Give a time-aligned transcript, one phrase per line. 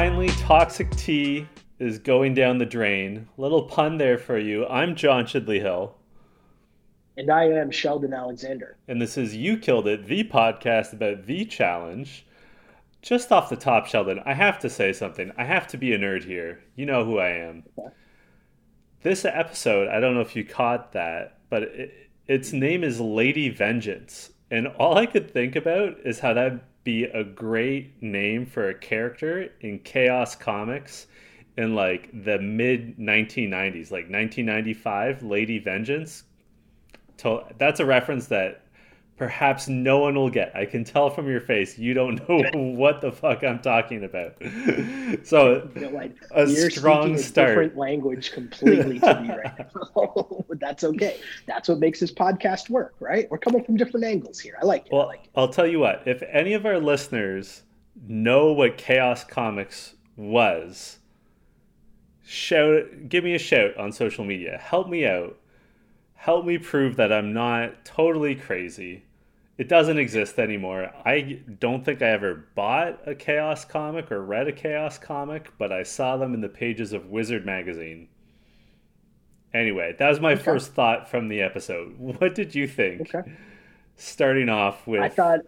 [0.00, 1.46] Finally, Toxic Tea
[1.78, 3.28] is going down the drain.
[3.36, 4.66] Little pun there for you.
[4.66, 5.94] I'm John Chidley Hill.
[7.18, 8.78] And I am Sheldon Alexander.
[8.88, 12.24] And this is You Killed It, the podcast about the challenge.
[13.02, 15.32] Just off the top, Sheldon, I have to say something.
[15.36, 16.64] I have to be a nerd here.
[16.76, 17.64] You know who I am.
[17.78, 17.94] Okay.
[19.02, 23.50] This episode, I don't know if you caught that, but it, its name is Lady
[23.50, 24.30] Vengeance.
[24.50, 28.74] And all I could think about is how that be a great name for a
[28.74, 31.06] character in Chaos Comics
[31.56, 36.24] in like the mid 1990s, like 1995, Lady Vengeance.
[37.58, 38.62] That's a reference that
[39.20, 40.50] perhaps no one will get.
[40.56, 44.34] I can tell from your face you don't know what the fuck I'm talking about.
[45.26, 47.50] so like, a strong start.
[47.50, 49.58] A different language completely to me right
[49.94, 50.44] now.
[50.48, 51.20] but that's okay.
[51.46, 53.30] That's what makes this podcast work, right?
[53.30, 54.56] We're coming from different angles here.
[54.58, 54.92] I like it.
[54.92, 55.30] Well, like it.
[55.36, 56.02] I'll tell you what.
[56.06, 57.64] If any of our listeners
[58.08, 60.98] know what Chaos Comics was,
[62.24, 64.56] shout give me a shout on social media.
[64.56, 65.36] Help me out.
[66.14, 69.04] Help me prove that I'm not totally crazy
[69.60, 70.90] it doesn't exist anymore.
[71.04, 75.70] I don't think I ever bought a Chaos comic or read a Chaos comic, but
[75.70, 78.08] I saw them in the pages of Wizard magazine.
[79.52, 80.42] Anyway, that was my okay.
[80.42, 81.94] first thought from the episode.
[81.98, 83.14] What did you think?
[83.14, 83.32] Okay.
[83.96, 85.40] Starting off with I thought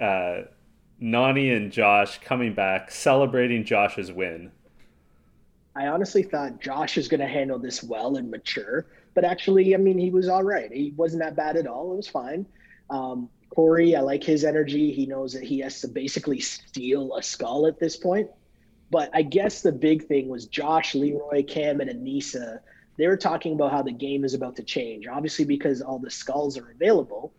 [0.00, 0.48] uh,
[1.00, 4.50] Nany and Josh coming back, celebrating Josh's win.
[5.76, 9.78] I honestly thought Josh is going to handle this well and mature, but actually, I
[9.78, 10.72] mean, he was all right.
[10.72, 11.92] He wasn't that bad at all.
[11.92, 12.46] It was fine.
[12.90, 14.92] Um, Cory, I like his energy.
[14.92, 18.28] He knows that he has to basically steal a skull at this point.
[18.90, 22.60] But I guess the big thing was Josh, Leroy, Cam, and Aneesa.
[22.96, 26.10] They were talking about how the game is about to change, obviously because all the
[26.10, 27.32] skulls are available,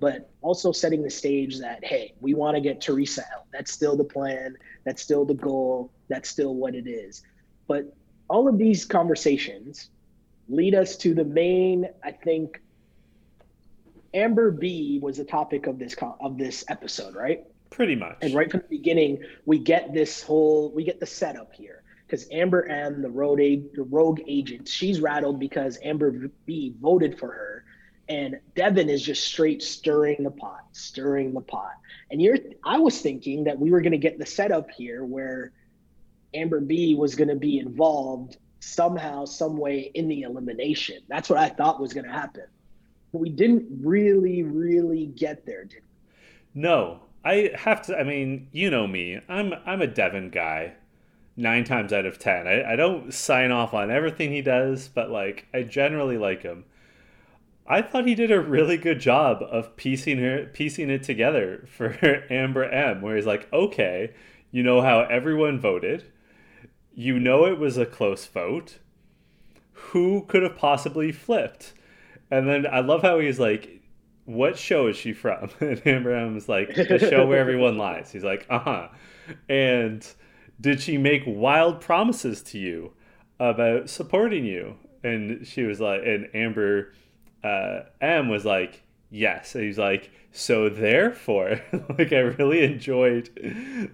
[0.00, 3.46] but also setting the stage that, hey, we want to get Teresa out.
[3.52, 4.56] That's still the plan.
[4.84, 5.90] That's still the goal.
[6.08, 7.22] That's still what it is.
[7.66, 7.94] But
[8.28, 9.90] all of these conversations
[10.48, 12.60] lead us to the main, I think,
[14.14, 17.44] Amber B was the topic of this of this episode, right?
[17.70, 18.18] Pretty much.
[18.22, 22.26] And right from the beginning, we get this whole we get the setup here because
[22.30, 27.64] Amber M, the road the rogue agent, she's rattled because Amber B voted for her,
[28.08, 31.74] and Devin is just straight stirring the pot, stirring the pot.
[32.10, 35.52] And you're, I was thinking that we were going to get the setup here where
[36.32, 41.02] Amber B was going to be involved somehow, some way in the elimination.
[41.08, 42.44] That's what I thought was going to happen
[43.12, 46.60] we didn't really, really get there, did we?
[46.60, 47.98] No, I have to.
[47.98, 49.20] I mean, you know me.
[49.28, 50.74] I'm I'm a Devin guy.
[51.36, 55.08] Nine times out of ten, I, I don't sign off on everything he does, but
[55.08, 56.64] like I generally like him.
[57.64, 61.96] I thought he did a really good job of piecing her piecing it together for
[62.30, 64.14] Amber M, where he's like, okay,
[64.50, 66.10] you know how everyone voted,
[66.94, 68.78] you know it was a close vote.
[69.72, 71.72] Who could have possibly flipped?
[72.30, 73.82] And then I love how he's like,
[74.24, 78.46] "What show is she from?" And Abraham's like, "The show where everyone lies." He's like,
[78.50, 78.88] "Uh huh."
[79.48, 80.06] And
[80.60, 82.92] did she make wild promises to you
[83.38, 84.76] about supporting you?
[85.04, 86.92] And she was like, and Amber
[87.44, 89.54] uh, M was like, yes.
[89.54, 91.60] And he's like, so therefore,
[91.98, 93.30] like I really enjoyed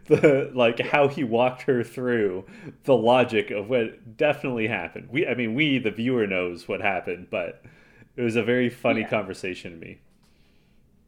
[0.07, 2.45] the like how he walked her through
[2.85, 5.09] the logic of what definitely happened.
[5.11, 7.63] We, I mean, we the viewer knows what happened, but
[8.17, 9.09] it was a very funny yeah.
[9.09, 10.01] conversation to me.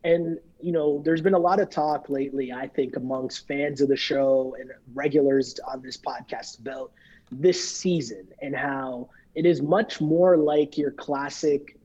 [0.05, 3.89] And you know, there's been a lot of talk lately, I think, amongst fans of
[3.89, 6.93] the show and regulars on this podcast about
[7.31, 11.77] this season and how it is much more like your classic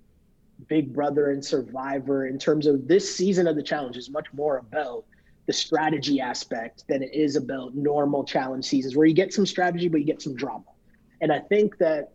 [0.67, 4.57] Big Brother and Survivor in terms of this season of the challenge is much more
[4.57, 5.05] about
[5.47, 9.87] the strategy aspect than it is about normal challenge seasons where you get some strategy
[9.87, 10.63] but you get some drama.
[11.19, 12.11] And I think that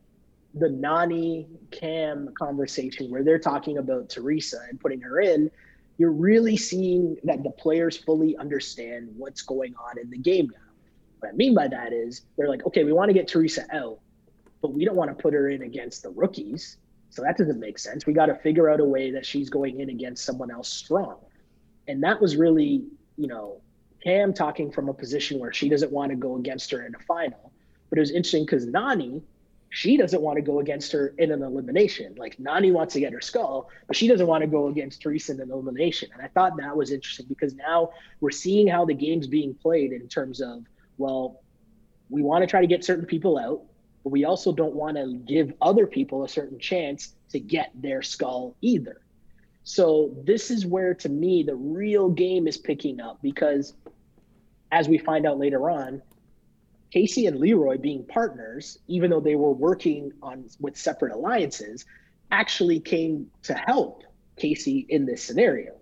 [0.56, 5.50] the Nany Cam conversation where they're talking about Teresa and putting her in,
[5.98, 10.72] you're really seeing that the players fully understand what's going on in the game now.
[11.20, 13.98] What I mean by that is they're like, okay, we want to get Teresa out,
[14.62, 16.78] but we don't want to put her in against the rookies.
[17.10, 18.06] So that doesn't make sense.
[18.06, 21.16] We got to figure out a way that she's going in against someone else strong.
[21.88, 22.84] And that was really,
[23.16, 23.60] you know,
[24.02, 26.98] Cam talking from a position where she doesn't want to go against her in a
[26.98, 27.52] final.
[27.90, 29.22] But it was interesting because Nany
[29.76, 32.14] she doesn't want to go against her in an elimination.
[32.16, 35.32] Like Nany wants to get her skull, but she doesn't want to go against Teresa
[35.32, 36.08] in an elimination.
[36.14, 37.90] And I thought that was interesting because now
[38.22, 40.64] we're seeing how the game's being played in terms of,
[40.96, 41.42] well,
[42.08, 43.64] we want to try to get certain people out,
[44.02, 48.00] but we also don't want to give other people a certain chance to get their
[48.00, 49.02] skull either.
[49.64, 53.74] So this is where to me the real game is picking up because
[54.72, 56.00] as we find out later on,
[56.96, 61.84] Casey and Leroy being partners, even though they were working on with separate alliances,
[62.30, 64.02] actually came to help
[64.38, 65.74] Casey in this scenario,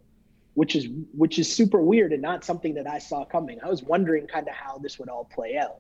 [0.54, 3.60] which is which is super weird and not something that I saw coming.
[3.64, 5.76] I was wondering kind of how this would all play out.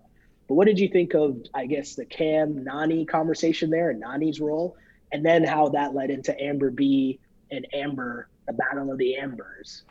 [0.46, 4.38] But what did you think of, I guess, the Cam Nany conversation there and Nany's
[4.38, 4.76] role,
[5.10, 7.18] and then how that led into Amber B
[7.50, 9.82] and Amber, the Battle of the Ambers?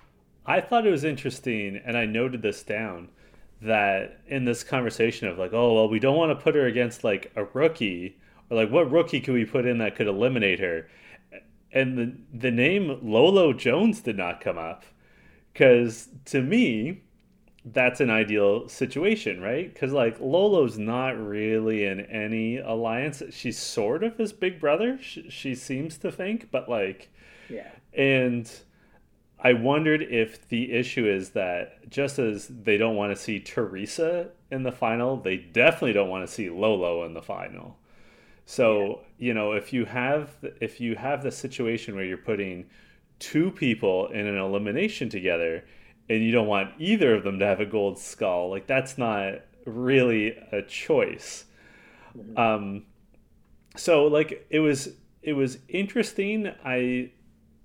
[0.46, 3.10] I thought it was interesting, and I noted this down
[3.66, 7.04] that in this conversation of like, oh well, we don't want to put her against
[7.04, 8.18] like a rookie,
[8.50, 10.88] or like what rookie could we put in that could eliminate her?
[11.72, 14.84] And the the name Lolo Jones did not come up,
[15.52, 17.02] because to me,
[17.66, 19.74] that's an ideal situation, right?
[19.74, 23.24] Because like Lolo's not really in any alliance.
[23.32, 25.00] She's sort of his big brother.
[25.02, 27.10] She, she seems to think, but like,
[27.50, 28.52] yeah, and
[29.44, 34.30] I wondered if the issue is that just as they don't want to see Teresa
[34.50, 37.78] in the final, they definitely don't want to see Lolo in the final.
[38.46, 39.28] So, yeah.
[39.28, 40.30] you know, if you have
[40.62, 42.68] if you have the situation where you're putting
[43.20, 45.66] two people in an elimination together
[46.10, 49.42] and you don't want either of them to have a gold skull, like that's not
[49.66, 51.46] really a choice.
[52.18, 52.38] Mm-hmm.
[52.38, 52.86] Um
[53.76, 56.52] so like it was it was interesting.
[56.64, 57.12] I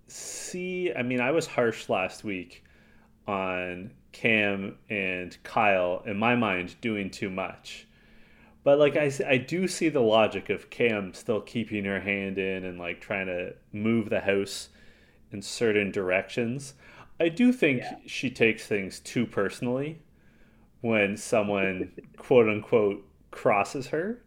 [0.09, 0.93] see.
[0.93, 2.65] I mean, I was harsh last week
[3.27, 7.87] on Cam and Kyle, in my mind, doing too much.
[8.65, 12.65] But like I, I do see the logic of Cam still keeping her hand in
[12.65, 14.69] and like trying to move the house
[15.31, 16.75] in certain directions.
[17.21, 17.97] I do think yeah.
[18.07, 20.01] she takes things too personally
[20.81, 24.23] when someone quote unquote crosses her.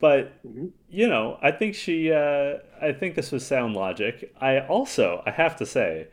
[0.00, 0.68] But mm-hmm.
[0.88, 2.10] you know, I think she.
[2.10, 4.34] Uh, I think this was sound logic.
[4.40, 6.08] I also, I have to say,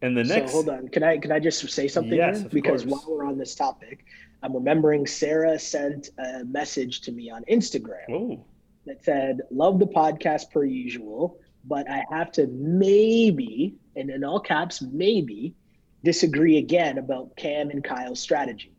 [0.00, 0.52] in the next.
[0.52, 2.14] So hold on, can I can I just say something?
[2.14, 3.04] Yes, because course.
[3.04, 4.04] while we're on this topic,
[4.42, 8.44] I'm remembering Sarah sent a message to me on Instagram Ooh.
[8.86, 14.40] that said, "Love the podcast per usual, but I have to maybe, and in all
[14.40, 15.54] caps, maybe."
[16.02, 18.72] disagree again about Cam and Kyle's strategy.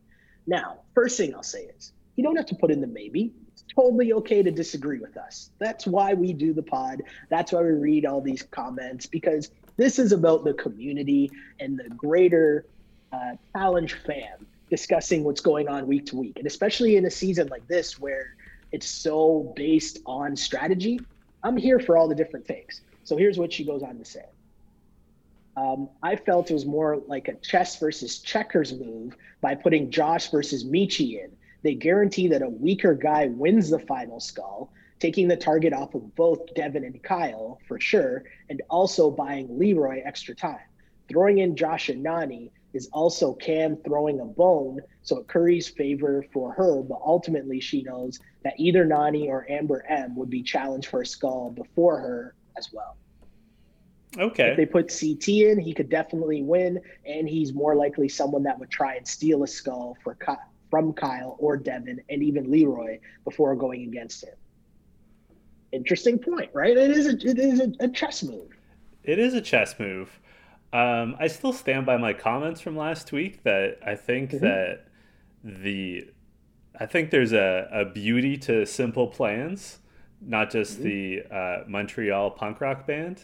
[0.47, 3.31] Now, first thing I'll say is you don't have to put in the maybe
[3.75, 5.49] totally okay to disagree with us.
[5.59, 7.03] That's why we do the pod.
[7.29, 11.89] That's why we read all these comments because this is about the community and the
[11.89, 12.65] greater
[13.11, 16.37] uh, challenge fam discussing what's going on week to week.
[16.37, 18.35] And especially in a season like this where
[18.71, 20.99] it's so based on strategy,
[21.43, 22.81] I'm here for all the different things.
[23.03, 24.25] So here's what she goes on to say.
[25.57, 30.31] Um, I felt it was more like a chess versus checkers move by putting Josh
[30.31, 31.31] versus Michi in
[31.63, 36.15] they guarantee that a weaker guy wins the final skull, taking the target off of
[36.15, 40.59] both Devin and Kyle for sure, and also buying Leroy extra time.
[41.07, 46.25] Throwing in Josh and Nany is also Cam throwing a bone, so it curries favor
[46.31, 50.87] for her, but ultimately she knows that either Nany or Amber M would be challenged
[50.87, 52.97] for a skull before her as well.
[54.17, 54.51] Okay.
[54.51, 58.59] If they put CT in, he could definitely win, and he's more likely someone that
[58.59, 62.97] would try and steal a skull for Kyle from Kyle or Devin and even Leroy
[63.25, 64.33] before going against him.
[65.71, 66.75] Interesting point, right?
[66.75, 68.49] It is a, it is a, a chess move.
[69.03, 70.19] It is a chess move.
[70.73, 74.45] Um, I still stand by my comments from last week that I think mm-hmm.
[74.45, 74.87] that
[75.43, 76.07] the
[76.79, 79.79] I think there's a, a beauty to simple plans,
[80.21, 80.83] not just mm-hmm.
[80.83, 83.21] the uh, Montreal punk rock band.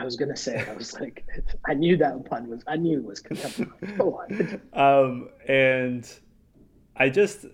[0.00, 1.24] I was gonna say, I was like,
[1.68, 3.72] I knew that pun was, I knew it was coming.
[3.96, 4.60] Go on.
[4.72, 6.08] Um, and
[6.98, 7.46] I just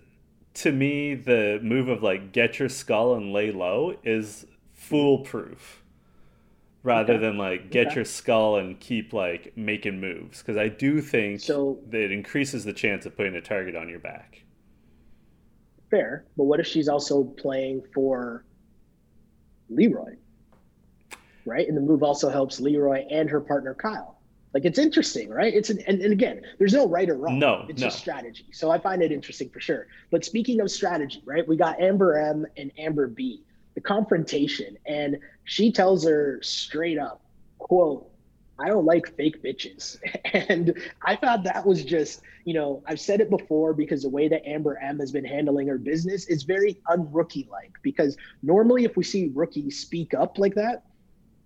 [0.55, 5.83] to me the move of like get your skull and lay low is foolproof
[6.81, 7.21] rather okay.
[7.21, 7.95] than like get okay.
[7.95, 12.63] your skull and keep like making moves because I do think so, that it increases
[12.63, 14.43] the chance of putting a target on your back.
[15.91, 18.45] Fair, but what if she's also playing for
[19.69, 20.15] Leroy?
[21.45, 21.67] Right?
[21.67, 24.14] And the move also helps Leroy and her partner Kyle.
[24.55, 25.53] Like it's interesting, right?
[25.53, 27.39] It's an, and, and again, there's no right or wrong.
[27.39, 27.87] No, it's no.
[27.87, 28.45] just strategy.
[28.53, 29.87] So I find it interesting for sure.
[30.11, 31.45] But speaking of strategy, right?
[31.45, 33.43] We got Amber M and Amber B,
[33.73, 37.21] the confrontation, and she tells her straight up,
[37.59, 38.09] quote,
[38.57, 39.97] I don't like fake bitches.
[40.33, 44.29] And I thought that was just, you know, I've said it before because the way
[44.29, 47.73] that Amber M has been handling her business is very unrookie like.
[47.81, 50.83] Because normally, if we see rookies speak up like that,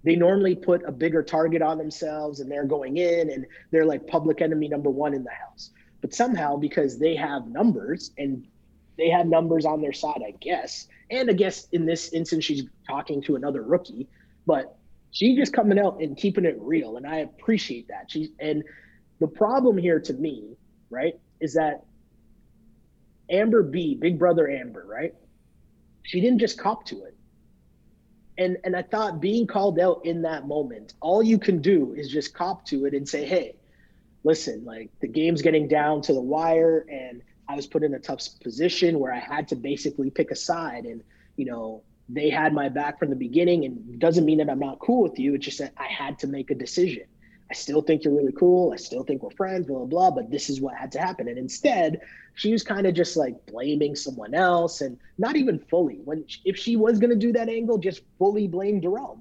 [0.03, 4.07] they normally put a bigger target on themselves and they're going in and they're like
[4.07, 5.71] public enemy number one in the house.
[6.01, 8.45] But somehow, because they have numbers and
[8.97, 10.87] they have numbers on their side, I guess.
[11.11, 14.07] And I guess in this instance, she's talking to another rookie,
[14.45, 14.77] but
[15.11, 16.97] she's just coming out and keeping it real.
[16.97, 18.09] And I appreciate that.
[18.09, 18.63] She and
[19.19, 20.55] the problem here to me,
[20.89, 21.83] right, is that
[23.29, 25.13] Amber B, Big Brother Amber, right?
[26.03, 27.15] She didn't just cop to it.
[28.39, 32.10] And and I thought being called out in that moment, all you can do is
[32.10, 33.55] just cop to it and say, "Hey,
[34.24, 38.00] listen, like the game's getting down to the wire and I was put in a
[38.00, 41.03] tough position where I had to basically pick a side and,
[41.36, 44.79] you know, they had my back from the beginning and doesn't mean that I'm not
[44.79, 45.36] cool with you.
[45.36, 47.05] It's just that I had to make a decision.
[47.51, 48.71] I still think you're really cool.
[48.73, 51.27] I still think we're friends, blah, blah, blah, but this is what had to happen.
[51.27, 52.01] And instead,
[52.35, 55.99] she was kind of just like blaming someone else and not even fully.
[56.05, 59.19] When if she was to do that angle, just fully blame Darrell.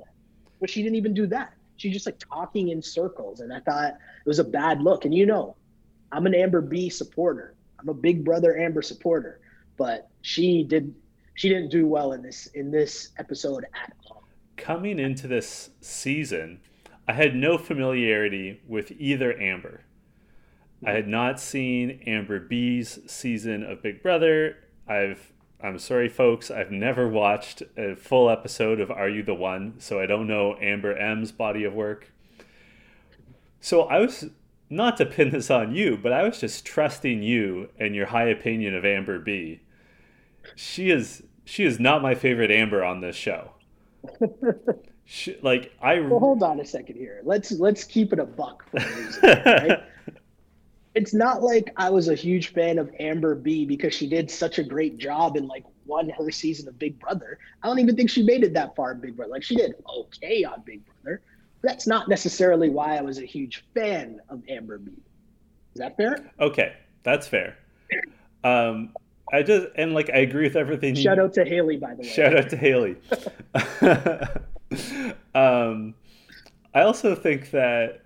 [0.60, 1.54] But she didn't even do that.
[1.78, 3.40] She just like talking in circles.
[3.40, 5.04] And I thought it was a bad look.
[5.06, 5.56] And you know,
[6.12, 7.54] I'm an Amber B supporter.
[7.80, 9.40] I'm a big brother Amber supporter.
[9.78, 10.94] But she did
[11.34, 14.24] she didn't do well in this in this episode at all.
[14.56, 16.60] Coming into this season,
[17.08, 19.80] I had no familiarity with either Amber.
[20.84, 24.56] I had not seen Amber B's season of Big Brother.
[24.86, 29.74] I've I'm sorry folks, I've never watched a full episode of Are You the One,
[29.78, 32.12] so I don't know Amber M's body of work.
[33.58, 34.26] So I was
[34.70, 38.28] not to pin this on you, but I was just trusting you and your high
[38.28, 39.62] opinion of Amber B.
[40.54, 43.52] She is she is not my favorite Amber on this show.
[45.10, 47.22] she, like I well, hold on a second here.
[47.24, 49.22] Let's let's keep it a buck for a reason.
[49.22, 49.82] Right?
[50.94, 54.58] it's not like I was a huge fan of Amber B because she did such
[54.58, 57.38] a great job in like won her season of Big Brother.
[57.62, 59.32] I don't even think she made it that far in Big Brother.
[59.32, 61.22] Like she did okay on Big Brother.
[61.62, 64.92] That's not necessarily why I was a huge fan of Amber B.
[65.72, 66.18] Is that fair?
[66.38, 67.56] Okay, that's fair.
[68.44, 68.92] Um,
[69.32, 70.94] I just and like I agree with everything.
[70.94, 72.08] Shout out to Haley, by the way.
[72.08, 72.96] Shout out to Haley.
[75.34, 75.94] um,
[76.74, 78.02] I also think that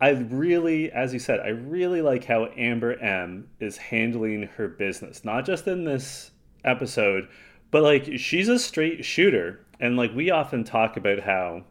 [0.00, 5.24] I really, as you said, I really like how Amber M is handling her business,
[5.24, 6.30] not just in this
[6.64, 7.28] episode,
[7.70, 9.60] but like she's a straight shooter.
[9.80, 11.64] And like we often talk about how,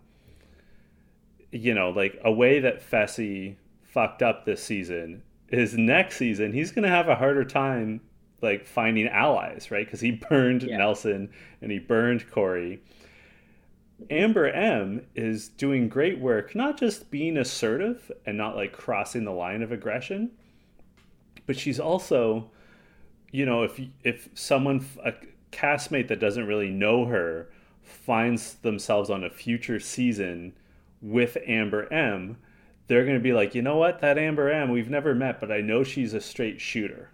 [1.51, 6.71] you know, like a way that Fessy fucked up this season is next season he's
[6.71, 8.01] going to have a harder time
[8.41, 9.85] like finding allies, right?
[9.85, 10.77] Because he burned yeah.
[10.77, 11.29] Nelson
[11.61, 12.81] and he burned Cory.
[14.09, 19.31] Amber M is doing great work, not just being assertive and not like crossing the
[19.31, 20.31] line of aggression,
[21.45, 22.49] but she's also,
[23.31, 25.13] you know, if if someone a
[25.51, 27.49] castmate that doesn't really know her
[27.81, 30.53] finds themselves on a future season
[31.01, 32.37] with Amber M,
[32.87, 35.51] they're going to be like, you know what, that Amber M, we've never met, but
[35.51, 37.09] I know she's a straight shooter.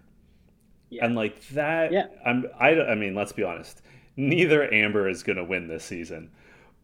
[0.90, 1.04] Yeah.
[1.04, 2.06] And like that, yeah.
[2.26, 2.46] I'm.
[2.58, 2.80] I.
[2.80, 3.80] I mean, let's be honest.
[4.16, 6.30] Neither Amber is going to win this season,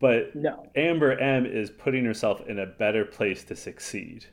[0.01, 0.67] but no.
[0.75, 4.27] Amber M is putting herself in a better place to succeed.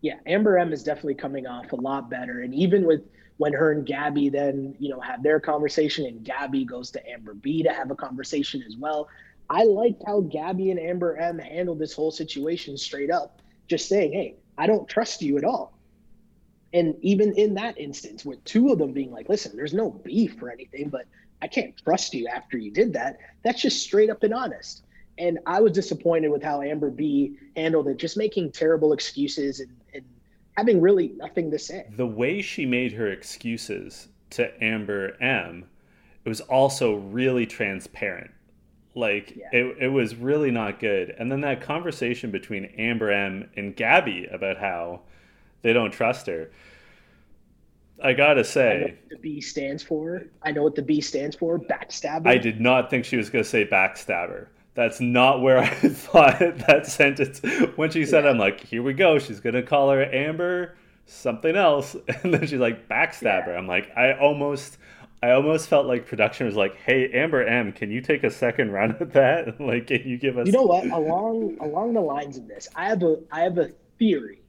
[0.00, 3.02] Yeah, Amber M is definitely coming off a lot better, and even with
[3.38, 7.34] when her and Gabby then you know have their conversation, and Gabby goes to Amber
[7.34, 9.08] B to have a conversation as well.
[9.48, 14.12] I liked how Gabby and Amber M handled this whole situation straight up, just saying,
[14.12, 15.76] "Hey, I don't trust you at all."
[16.72, 20.42] And even in that instance, with two of them being like, listen, there's no beef
[20.42, 21.06] or anything, but
[21.42, 24.82] I can't trust you after you did that, that's just straight up and honest.
[25.18, 29.70] And I was disappointed with how Amber B handled it, just making terrible excuses and,
[29.94, 30.04] and
[30.56, 31.86] having really nothing to say.
[31.96, 35.66] The way she made her excuses to Amber M,
[36.24, 38.30] it was also really transparent.
[38.94, 39.48] Like yeah.
[39.52, 41.14] it, it was really not good.
[41.18, 45.02] And then that conversation between Amber M and Gabby about how
[45.62, 46.50] they don't trust her.
[48.02, 50.24] I gotta say, I the B stands for.
[50.42, 51.58] I know what the B stands for.
[51.58, 52.26] Backstabber.
[52.26, 54.48] I did not think she was gonna say backstabber.
[54.74, 57.40] That's not where I thought that sentence.
[57.76, 58.30] When she said, yeah.
[58.30, 60.76] "I'm like, here we go." She's gonna call her Amber
[61.06, 63.48] something else, and then she's like backstabber.
[63.48, 63.58] Yeah.
[63.58, 64.76] I'm like, I almost,
[65.22, 68.72] I almost felt like production was like, "Hey, Amber M, can you take a second
[68.72, 69.60] run at that?
[69.60, 70.86] like, can you give us?" You know what?
[70.86, 74.40] Along along the lines of this, I have a I have a theory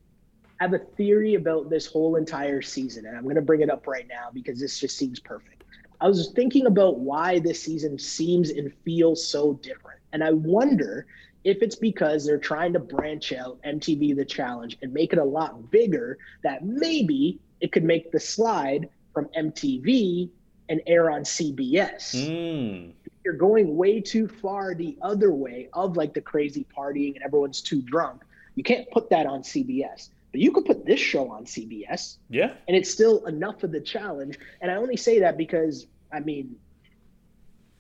[0.59, 3.69] I have a theory about this whole entire season, and I'm going to bring it
[3.69, 5.63] up right now because this just seems perfect.
[6.01, 9.99] I was thinking about why this season seems and feels so different.
[10.13, 11.05] And I wonder
[11.43, 15.23] if it's because they're trying to branch out MTV The Challenge and make it a
[15.23, 20.29] lot bigger, that maybe it could make the slide from MTV
[20.69, 22.15] and air on CBS.
[22.15, 22.91] Mm.
[23.23, 27.61] You're going way too far the other way of like the crazy partying and everyone's
[27.61, 28.23] too drunk.
[28.55, 30.09] You can't put that on CBS.
[30.31, 32.17] But you could put this show on CBS.
[32.29, 32.53] Yeah.
[32.67, 34.37] And it's still enough of the challenge.
[34.61, 36.55] And I only say that because, I mean,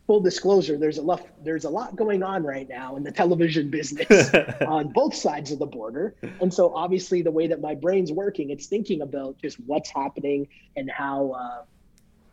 [0.07, 3.69] full disclosure, there's a lot there's a lot going on right now in the television
[3.69, 4.33] business
[4.67, 6.15] on both sides of the border.
[6.39, 10.47] And so obviously the way that my brain's working, it's thinking about just what's happening
[10.77, 11.63] and how uh,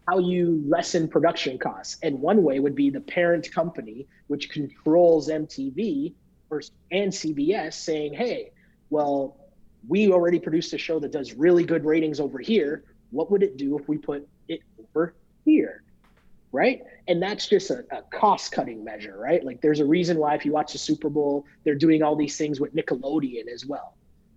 [0.07, 1.99] how you lessen production costs.
[2.03, 6.15] And one way would be the parent company, which controls MTV
[6.51, 8.53] or, and CBS, saying, hey,
[8.91, 9.37] well,
[9.89, 12.85] we already produced a show that does really good ratings over here.
[13.11, 15.15] What would it do if we put it over
[15.45, 15.83] here?
[16.53, 16.83] Right.
[17.09, 19.45] And that's just a, a cost cutting measure, right?
[19.45, 22.37] Like there's a reason why if you watch the Super Bowl, they're doing all these
[22.37, 23.95] things with Nickelodeon as well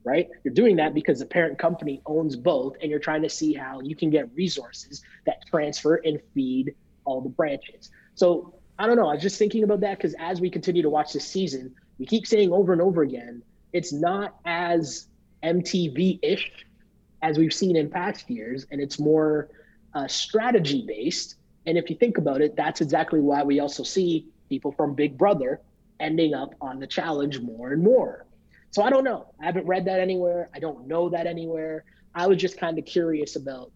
[0.08, 0.30] right?
[0.46, 3.82] You're doing that because the parent company owns both, and you're trying to see how
[3.82, 6.74] you can get resources that transfer and feed
[7.04, 7.90] all the branches.
[8.16, 9.10] So I don't know.
[9.10, 12.06] I was just thinking about that because as we continue to watch this season, we
[12.06, 15.08] keep saying over and over again, it's not as
[15.48, 16.52] MTV ish
[17.22, 19.50] as we've seen in past years, and it's more
[19.94, 21.36] uh, strategy based.
[21.66, 25.18] And if you think about it, that's exactly why we also see people from Big
[25.18, 25.62] Brother
[26.00, 28.28] ending up on the challenge more and more
[28.72, 29.34] so I don't know.
[29.42, 30.50] I haven't read that anywhere.
[30.54, 31.86] I don't know that anywhere.
[32.14, 33.72] I was just kind of curious about,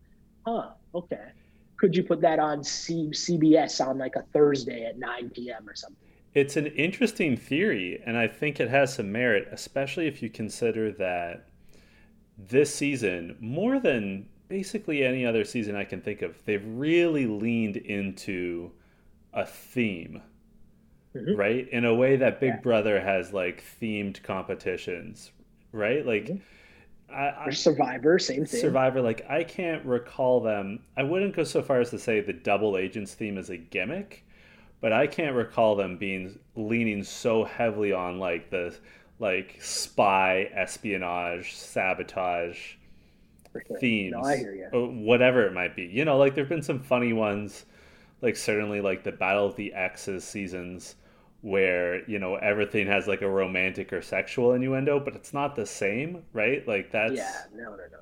[0.46, 1.30] huh, okay.
[1.78, 5.68] Could you put that on C- CBS on like a Thursday at 9 p.m.
[5.68, 5.98] or something?
[6.34, 10.92] It's an interesting theory, and I think it has some merit, especially if you consider
[10.94, 11.48] that
[12.38, 17.78] this season, more than basically any other season I can think of, they've really leaned
[17.78, 18.72] into
[19.34, 20.22] a theme
[21.16, 21.36] mm-hmm.
[21.36, 21.68] right?
[21.70, 22.60] In a way that Big yeah.
[22.60, 25.32] Brother has like themed competitions,
[25.72, 26.06] right?
[26.06, 26.26] Like.
[26.26, 26.38] Mm-hmm.
[27.14, 28.62] I, or Survivor, same thing.
[28.62, 30.80] Survivor, like I can't recall them.
[30.96, 34.26] I wouldn't go so far as to say the double agents theme is a gimmick,
[34.80, 38.74] but I can't recall them being leaning so heavily on like the
[39.22, 42.58] like spy, espionage, sabotage
[43.54, 43.78] sure.
[43.80, 44.16] themes.
[44.18, 44.68] No, you.
[45.06, 47.66] Whatever it might be, you know, like there've been some funny ones,
[48.22, 50.96] like certainly like the Battle of the Exes seasons
[51.42, 55.68] where you know everything has like a romantic or sexual innuendo, but it's not the
[55.68, 56.68] same, right?
[56.68, 58.00] Like that's yeah, no, no, no.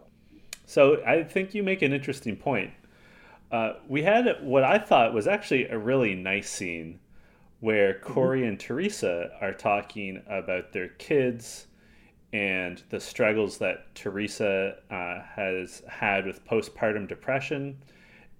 [0.66, 2.72] So I think you make an interesting point.
[3.52, 7.00] Uh, we had what I thought was actually a really nice scene
[7.60, 8.14] where mm-hmm.
[8.42, 8.50] Mm-hmm.
[8.50, 11.68] and Teresa are talking about their kids
[12.32, 17.78] and the struggles that Teresa uh, has had with postpartum depression.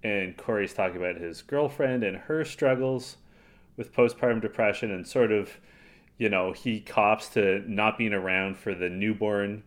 [0.02, 3.16] And Cory's talking about his girlfriend and her struggles
[3.76, 5.50] with postpartum depression and sort of,
[6.18, 9.62] you know, he cops to not being around for the newborn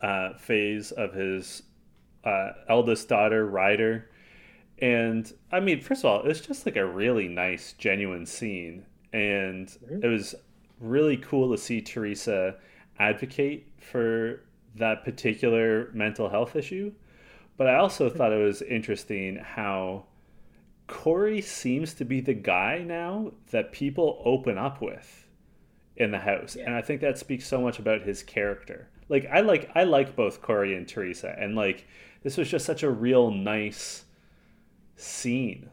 [0.00, 1.62] uh, phase of his
[2.24, 4.10] uh, eldest daughter, Ryder.
[4.78, 8.84] And I mean, first of all, it's just like a really nice, genuine scene.
[9.12, 10.04] And mm-hmm.
[10.04, 10.34] it was
[10.80, 12.56] really cool to see Teresa
[12.98, 14.42] advocate for
[14.74, 16.92] that particular mental health issue.
[17.56, 20.04] But I also thought it was interesting how
[20.86, 25.26] Cory seems to be the guy now that people open up with
[25.96, 26.56] in the house.
[26.56, 26.66] Yeah.
[26.66, 28.88] And I think that speaks so much about his character.
[29.08, 31.86] Like I like I like both Cory and Teresa and like
[32.22, 34.04] this was just such a real nice
[34.96, 35.70] scene.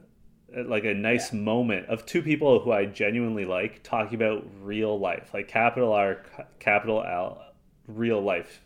[0.56, 1.40] Uh, like a nice yeah.
[1.40, 6.24] moment of two people who I genuinely like talking about real life, like capital R,
[6.60, 7.44] capital L,
[7.88, 8.62] real life.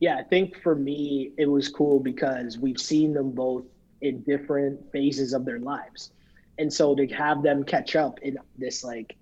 [0.00, 3.64] Yeah, I think for me it was cool because we've seen them both
[4.00, 6.10] in different phases of their lives.
[6.58, 9.16] And so to have them catch up in this like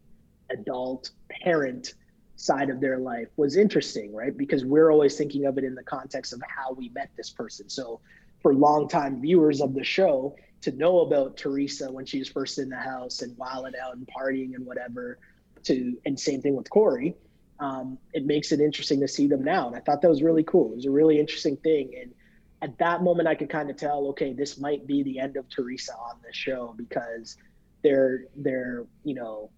[0.51, 1.11] adult
[1.43, 1.95] parent
[2.37, 4.37] side of their life was interesting, right?
[4.37, 7.69] Because we're always thinking of it in the context of how we met this person.
[7.69, 8.01] So
[8.43, 12.69] for longtime viewers of the show, to know about Teresa when she was first in
[12.69, 15.19] the house and wilding out and partying and whatever,
[15.65, 17.17] to and same thing with Cory.
[17.61, 19.69] um, it makes it interesting to see them now.
[19.69, 20.73] And I thought that was really cool.
[20.73, 21.95] It was a really interesting thing.
[22.01, 22.13] And
[22.61, 25.49] at that moment I could kind of tell, okay, this might be the end of
[25.49, 27.37] Teresa on the show because
[27.83, 29.51] they're they're you know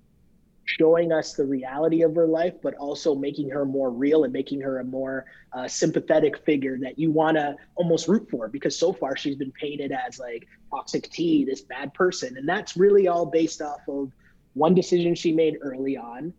[0.64, 4.60] showing us the reality of her life, but also making her more real and making
[4.60, 8.92] her a more uh, sympathetic figure that you want to almost root for because so
[8.92, 12.36] far she's been painted as like toxic T, this bad person.
[12.36, 14.10] And that's really all based off of
[14.54, 16.32] one decision she made early on,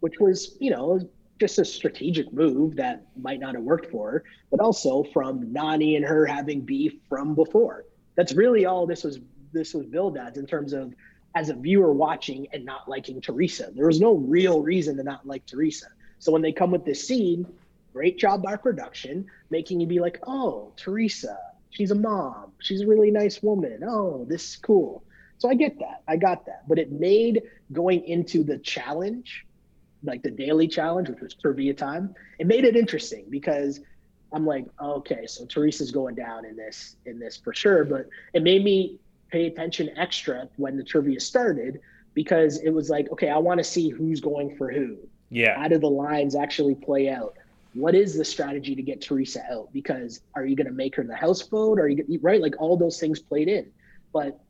[0.00, 1.00] which was, you know,
[1.38, 5.96] just a strategic move that might not have worked for her, but also from Nany
[5.96, 7.84] and her having beef from before.
[8.14, 9.20] That's really all this was
[9.52, 10.94] this was billed as in terms of
[11.36, 13.70] as a viewer watching and not liking Teresa.
[13.74, 15.86] There was no real reason to not like Teresa.
[16.18, 17.46] So when they come with this scene,
[17.92, 22.52] great job by production, making you be like, oh, Teresa, she's a mom.
[22.58, 23.84] She's a really nice woman.
[23.86, 25.04] Oh, this is cool.
[25.36, 26.02] So I get that.
[26.08, 26.66] I got that.
[26.66, 29.46] But it made going into the challenge
[30.02, 33.80] like the daily challenge, which was trivia time, it made it interesting because
[34.32, 37.84] I'm like, okay, so Teresa's going down in this in this for sure.
[37.84, 38.98] But it made me
[39.30, 41.80] pay attention extra when the trivia started
[42.14, 44.96] because it was like, okay, I want to see who's going for who.
[45.30, 45.58] Yeah.
[45.60, 47.36] How do the lines actually play out?
[47.74, 49.72] What is the strategy to get Teresa out?
[49.72, 51.78] Because are you going to make her the houseboat?
[51.78, 52.40] Are you right?
[52.40, 53.70] Like all those things played in.
[54.12, 54.40] But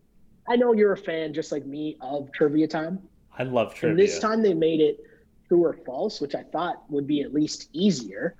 [0.48, 3.00] I know you're a fan, just like me, of trivia time.
[3.36, 3.90] I love trivia.
[3.90, 5.00] And this time they made it
[5.48, 8.36] true or false, which I thought would be at least easier.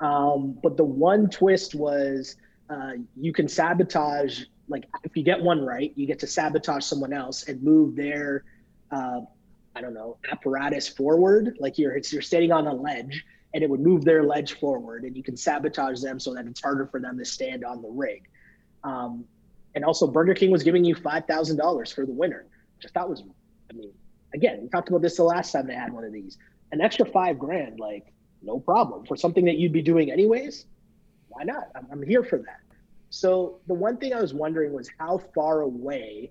[0.00, 2.36] Um, but the one twist was
[2.70, 7.12] uh, you can sabotage, like if you get one right, you get to sabotage someone
[7.12, 8.44] else and move their,
[8.90, 9.20] uh,
[9.74, 11.56] I don't know, apparatus forward.
[11.60, 15.16] Like you're you're standing on a ledge and it would move their ledge forward, and
[15.16, 18.28] you can sabotage them so that it's harder for them to stand on the rig.
[18.84, 19.24] Um,
[19.74, 22.88] and also, Burger King was giving you five thousand dollars for the winner, which I
[22.98, 23.24] thought was,
[23.70, 23.92] I mean,
[24.34, 26.38] again, we talked about this the last time they had one of these.
[26.72, 30.66] An extra five grand, like no problem for something that you'd be doing anyways.
[31.28, 31.68] Why not?
[31.74, 32.60] I'm, I'm here for that.
[33.10, 36.30] So the one thing I was wondering was how far away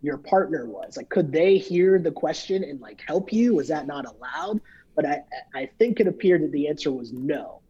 [0.00, 0.96] your partner was.
[0.96, 3.56] Like, could they hear the question and like help you?
[3.56, 4.60] Was that not allowed?
[4.94, 5.22] But I,
[5.54, 7.60] I think it appeared that the answer was no.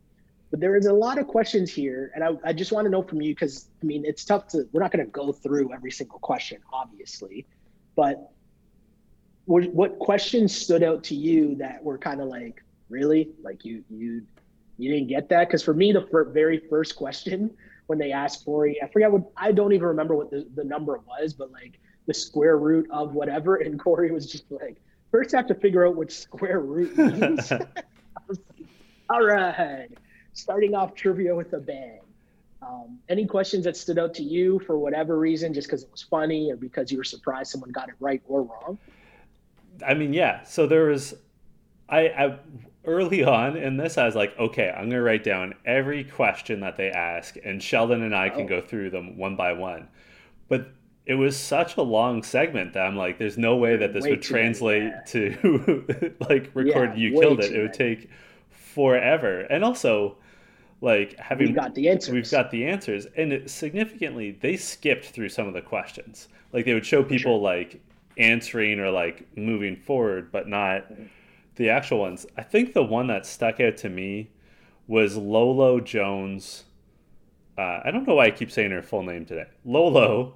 [0.51, 3.03] But there is a lot of questions here, and I, I just want to know
[3.03, 4.69] from you because I mean it's tough to.
[4.73, 7.47] We're not going to go through every single question, obviously,
[7.97, 8.33] but
[9.47, 13.83] what, what questions stood out to you that were kind of like really like you
[13.89, 14.23] you
[14.77, 17.51] you didn't get that because for me the very first question
[17.87, 21.01] when they asked Cory I forget what I don't even remember what the, the number
[21.07, 23.57] was but like the square root of whatever.
[23.57, 27.53] And Cory was just like first I have to figure out what square root means.
[29.11, 29.89] All right.
[30.33, 32.01] Starting off trivia with a bang.
[32.63, 36.03] Um, any questions that stood out to you for whatever reason just because it was
[36.03, 38.79] funny or because you were surprised someone got it right or wrong?
[39.85, 40.45] I mean, yeah.
[40.45, 41.15] So there was,
[41.89, 42.39] I, I
[42.85, 46.77] early on in this, I was like, okay, I'm gonna write down every question that
[46.77, 48.49] they ask, and Sheldon and I can Oh.
[48.49, 49.89] go through them one by one.
[50.49, 50.69] But
[51.07, 54.11] it was such a long segment that I'm like, there's no way that this Way
[54.11, 56.91] would translate to like record.
[56.91, 57.53] Yeah, you killed it.
[57.53, 58.09] It would take
[58.51, 60.17] forever, and also.
[60.85, 65.05] Like having we've got the answers We've got the answers, and it, significantly, they skipped
[65.05, 66.27] through some of the questions.
[66.53, 67.81] Like they would show people like
[68.19, 70.85] answering or like moving forward, but not
[71.57, 72.27] the actual ones.
[72.37, 74.31] I think the one that stuck out to me
[74.87, 76.65] was Lolo Jones.
[77.57, 79.47] Uh, I don't know why I keep saying her full name today.
[79.65, 80.35] Lolo,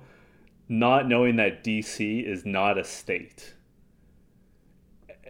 [0.68, 3.54] not knowing that DC is not a state.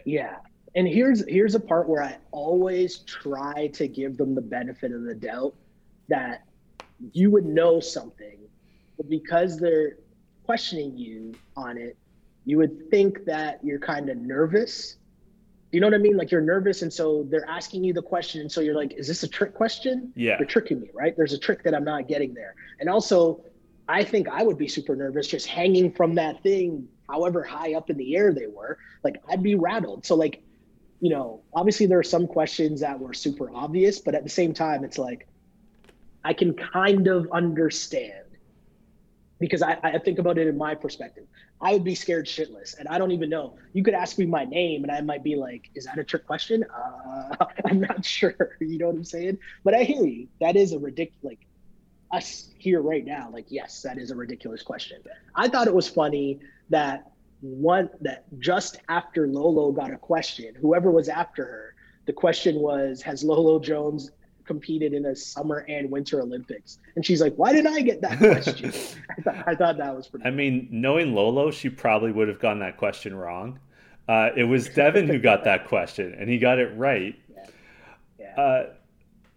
[0.05, 0.37] Yeah.
[0.75, 5.03] And here's here's a part where I always try to give them the benefit of
[5.03, 5.55] the doubt
[6.07, 6.43] that
[7.13, 8.37] you would know something,
[8.95, 9.97] but because they're
[10.45, 11.97] questioning you on it,
[12.45, 14.96] you would think that you're kind of nervous.
[15.71, 16.15] You know what I mean?
[16.15, 19.07] Like you're nervous, and so they're asking you the question, and so you're like, "Is
[19.07, 20.37] this a trick question?" Yeah.
[20.37, 21.15] They're tricking me, right?
[21.17, 23.43] There's a trick that I'm not getting there, and also,
[23.89, 27.89] I think I would be super nervous just hanging from that thing, however high up
[27.89, 28.77] in the air they were.
[29.03, 30.05] Like I'd be rattled.
[30.05, 30.41] So like,
[30.99, 34.53] you know, obviously there are some questions that were super obvious, but at the same
[34.53, 35.27] time, it's like
[36.23, 38.26] I can kind of understand
[39.39, 41.25] because I, I think about it in my perspective.
[41.61, 43.55] I would be scared shitless, and I don't even know.
[43.73, 46.25] You could ask me my name, and I might be like, "Is that a trick
[46.25, 48.35] question?" Uh, I'm not sure.
[48.59, 49.37] You know what I'm saying?
[49.63, 50.27] But I hear you.
[50.41, 51.23] That is a ridiculous.
[51.23, 51.39] Like
[52.11, 55.01] us here right now, like yes, that is a ridiculous question.
[55.35, 60.89] I thought it was funny that one that just after Lolo got a question, whoever
[60.89, 64.11] was after her, the question was, "Has Lolo Jones
[64.47, 68.17] competed in a summer and winter Olympics?" And she's like, "Why didn't I get that
[68.17, 68.71] question?"
[69.17, 70.25] I, thought, I thought that was pretty.
[70.25, 73.59] I mean, knowing Lolo, she probably would have gotten that question wrong.
[74.07, 77.15] Uh, it was Devin who got that question, and he got it right.
[78.19, 78.41] Yeah.
[78.41, 78.73] Uh,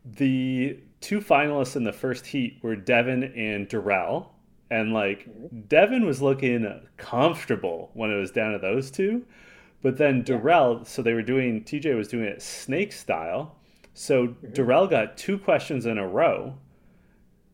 [0.05, 4.33] the two finalists in the first heat were Devin and Darrell.
[4.71, 5.29] And like
[5.69, 9.25] Devin was looking comfortable when it was down to those two.
[9.83, 13.57] But then Darrell, so they were doing, TJ was doing it snake style.
[14.01, 16.55] So Darrell got two questions in a row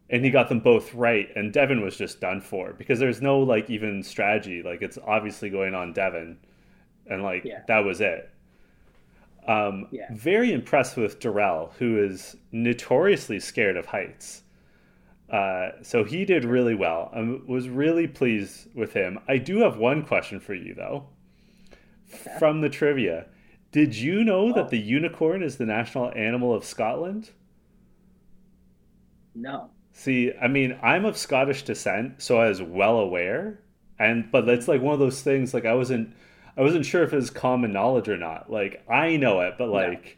[0.09, 1.29] and he got them both right.
[1.35, 4.63] And Devin was just done for because there's no like even strategy.
[4.63, 6.39] Like it's obviously going on Devin.
[7.09, 7.63] And like Yeah.
[7.67, 8.31] that was it.
[9.49, 10.07] Um, Yeah.
[10.13, 14.45] Very impressed with Darrell, who is notoriously scared of heights.
[15.29, 17.11] Uh, so he did really well.
[17.13, 19.19] I was really pleased with him.
[19.27, 21.09] I do have one question for you, though.
[22.39, 23.27] From the trivia,
[23.77, 27.29] did you know that the unicorn is the national animal of Scotland?
[29.35, 29.69] no.
[29.93, 33.61] See, I mean, I'm of Scottish descent, so I was well aware,
[33.99, 35.53] and but it's like one of those things.
[35.53, 36.15] Like I wasn't,
[36.57, 38.51] I wasn't sure if it was common knowledge or not.
[38.51, 40.17] Like I know it, but like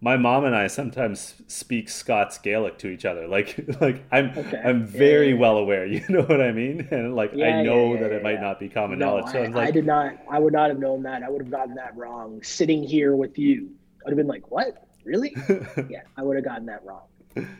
[0.00, 3.26] my mom and I sometimes speak Scots Gaelic to each other.
[3.26, 4.60] Like like I'm Okay.
[4.64, 5.40] I'm very yeah, yeah.
[5.40, 5.86] well aware.
[5.98, 6.86] You know what I mean?
[6.90, 9.32] And like I know that it might not be common No, knowledge.
[9.32, 10.14] So I, like, I did not.
[10.30, 11.22] I would not have known that.
[11.22, 12.42] I would have gotten that wrong.
[12.42, 13.70] Sitting here with you,
[14.06, 14.86] I'd have been like, "What?
[15.04, 15.34] Really?"
[15.88, 17.02] yeah, I would have gotten that wrong.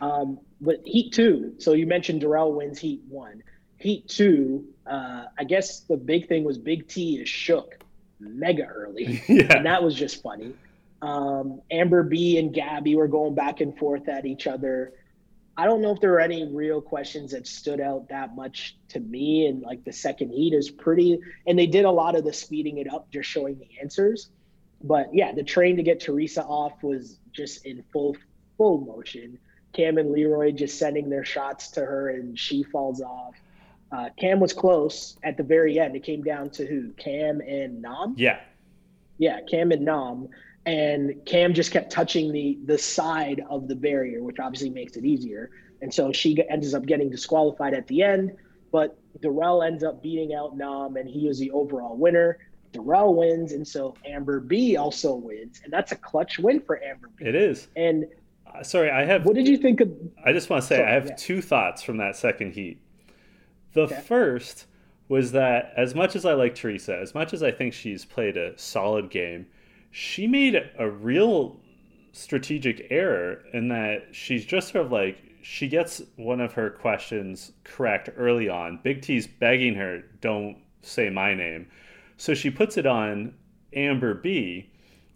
[0.00, 1.54] Um, but Heat two.
[1.58, 3.42] So you mentioned Darrell wins Heat one.
[3.78, 4.64] Heat two.
[4.86, 7.82] Uh, I guess the big thing was Big T is shook
[8.20, 10.54] mega early, and that was just funny.
[11.00, 14.92] Um, Amber B and Gabby were going back and forth at each other.
[15.56, 19.00] I don't know if there were any real questions that stood out that much to
[19.00, 19.46] me.
[19.46, 22.78] And like the second heat is pretty, and they did a lot of the speeding
[22.78, 24.30] it up, just showing the answers.
[24.82, 28.16] But yeah, the train to get Teresa off was just in full
[28.56, 29.38] full motion.
[29.72, 33.34] Cam and Leroy just sending their shots to her, and she falls off.
[33.90, 35.96] Uh, Cam was close at the very end.
[35.96, 36.92] It came down to who?
[36.92, 38.14] Cam and Nam.
[38.16, 38.40] yeah.
[39.18, 40.28] Yeah, Cam and Nam,
[40.68, 45.04] and Cam just kept touching the the side of the barrier, which obviously makes it
[45.04, 45.50] easier.
[45.80, 48.32] And so she ends up getting disqualified at the end.
[48.70, 52.38] But Darrell ends up beating out Nam, and he was the overall winner.
[52.72, 57.08] Darrell wins, and so Amber B also wins, and that's a clutch win for Amber
[57.16, 57.24] B.
[57.24, 57.68] It is.
[57.76, 58.04] And
[58.46, 59.90] Uh, Sorry, I have what did you think of?
[60.24, 61.14] I just want to say Sorry, I have yeah.
[61.16, 62.78] two thoughts from that second heat.
[63.72, 64.00] The Okay.
[64.00, 64.66] first
[65.08, 68.36] was that as much as I like Teresa, as much as I think she's played
[68.36, 69.46] a solid game,
[69.90, 71.60] she made a real
[72.12, 77.52] strategic error in that she's just sort of like she gets one of her questions
[77.64, 78.80] correct early on.
[78.82, 81.68] Big T's begging her, "Don't say my name,"
[82.16, 83.34] so she puts it on
[83.72, 84.70] Amber B.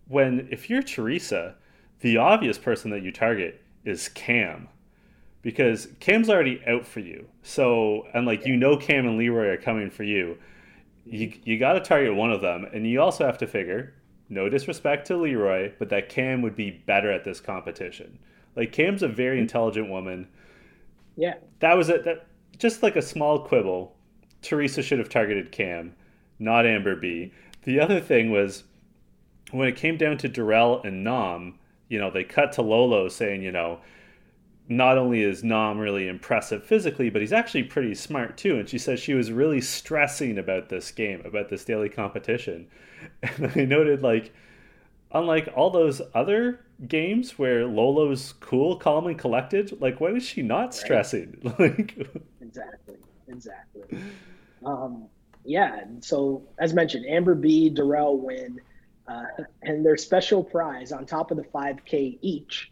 [0.09, 1.57] When if you're Teresa,
[2.01, 4.69] the obvious person that you target is Cam
[5.43, 7.27] because Cam's already out for you.
[7.43, 10.39] So and like you know Cam and Leroy are coming for you.
[11.05, 13.95] You you got to target one of them, and you also have to figure.
[14.33, 18.19] No disrespect to Leroy, but that Cam would be better at this competition.
[18.57, 19.43] Like Cam's a very mm-hmm.
[19.43, 20.27] intelligent woman.
[21.17, 22.05] Yeah, That was it.
[22.05, 22.25] That
[22.57, 23.95] just like a small quibble.
[24.41, 25.95] Teresa should have targeted Cam,
[26.39, 27.35] not Amber B.
[27.65, 28.65] The other thing was
[29.51, 31.59] when it came down to Darrell and Nam.
[31.89, 33.81] You know, they cut to Lolo saying, you know,
[34.77, 38.59] not only is Nam really impressive physically, but he's actually pretty smart too.
[38.59, 42.67] And she says she was really stressing about this game, about this daily competition.
[43.23, 44.33] And I noted, like,
[45.11, 50.43] unlike all those other games where Lolo's cool, calm, and collected, like, when is she
[50.43, 51.37] not stressing?
[51.59, 51.97] Like,
[52.41, 53.83] exactly, exactly.
[54.65, 55.09] Um,
[55.45, 58.61] yeah, and so as mentioned, Amber B, Darrell win,
[59.09, 59.25] uh,
[59.63, 62.71] and their special prize on top of the 5K each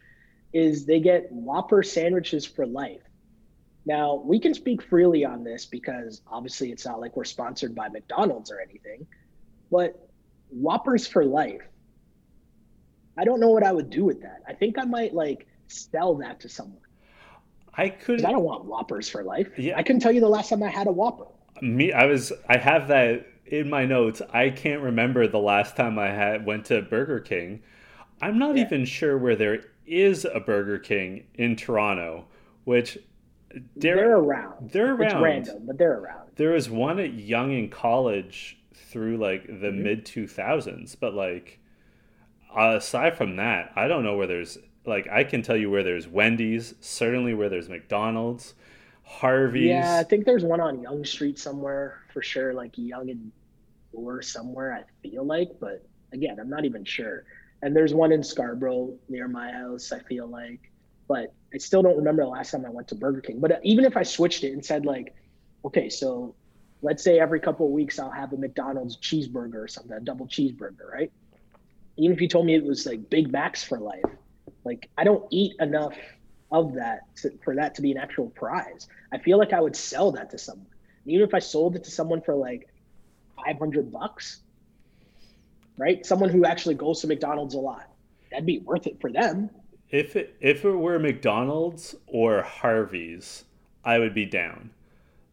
[0.52, 3.00] is they get Whopper sandwiches for life.
[3.86, 7.88] Now we can speak freely on this because obviously it's not like we're sponsored by
[7.88, 9.06] McDonald's or anything,
[9.70, 10.08] but
[10.50, 11.62] Whoppers for life.
[13.16, 14.42] I don't know what I would do with that.
[14.48, 16.78] I think I might like sell that to someone.
[17.74, 18.24] I could.
[18.24, 19.48] I don't want Whoppers for life.
[19.58, 19.76] Yeah.
[19.76, 21.26] I couldn't tell you the last time I had a Whopper.
[21.62, 25.98] me i was i have that in my notes i can't remember the last time
[25.98, 27.60] i had went to burger king
[28.22, 28.64] i'm not Yeah.
[28.64, 32.26] even sure where there is a burger king in toronto
[32.64, 32.98] which
[33.76, 34.70] They're, there, around.
[34.70, 35.22] they're It's around.
[35.22, 36.30] random, but they're around.
[36.36, 39.82] there was one at Yonge in college through like the Mhm.
[39.82, 41.58] mid 2000s but like
[42.56, 46.08] aside from that i don't know where there's like i can tell you where there's
[46.08, 48.54] wendy's certainly where there's mcdonald's
[49.04, 53.32] harvey's Yeah, I think there's one on Yonge Street somewhere for sure, like Yonge and
[53.92, 54.72] or somewhere.
[54.72, 57.24] I feel like, but again, I'm not even sure.
[57.62, 59.92] And there's one in Scarborough near my house.
[59.92, 60.70] I feel like,
[61.08, 63.40] but I still don't remember the last time I went to Burger King.
[63.40, 65.14] But uh, even if I switched it and said like,
[65.64, 66.34] okay, so
[66.82, 70.26] let's say every couple of weeks I'll have a McDonald's cheeseburger or something, a double
[70.26, 71.12] cheeseburger, right?
[71.96, 74.04] Even if you told me it was like Big Macs for life,
[74.64, 75.94] like I don't eat enough
[76.52, 78.88] of that to, for that to be an actual prize.
[79.12, 80.66] I feel like I would sell that to someone.
[81.06, 82.68] Even if I sold it to someone for like
[83.44, 84.40] 500 bucks,
[85.76, 86.04] right?
[86.04, 87.88] Someone who actually goes to McDonald's a lot.
[88.30, 89.50] That'd be worth it for them.
[89.90, 93.44] If it, if it were McDonald's or Harvey's,
[93.84, 94.70] I would be down.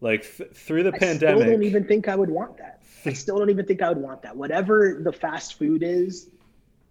[0.02, 2.82] Like th- through the I pandemic, I still don't even think I would want that.
[3.06, 4.36] I still don't even think I would want that.
[4.36, 6.30] Whatever the fast food is,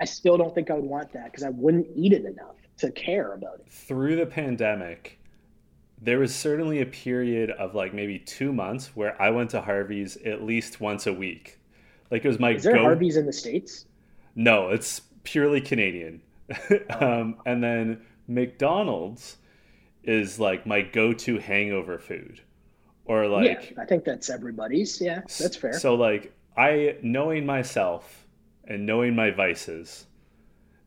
[0.00, 2.90] I still don't think I would want that because I wouldn't eat it enough to
[2.90, 3.70] care about it.
[3.70, 5.18] through the pandemic,
[6.00, 10.16] there was certainly a period of like maybe two months where I went to Harvey's
[10.18, 11.59] at least once a week.
[12.11, 12.83] Like it was my Is there go.
[12.83, 13.87] Harvey's in the States?
[14.35, 16.23] No, it's purely Canadian.
[17.01, 19.37] um, and then McDonald's
[20.05, 22.40] is like my go-to hangover food,
[23.05, 25.01] or like yeah, I think that's everybody's.
[25.01, 25.73] Yeah, that's fair.
[25.73, 28.27] So like I knowing myself
[28.64, 30.07] and knowing my vices,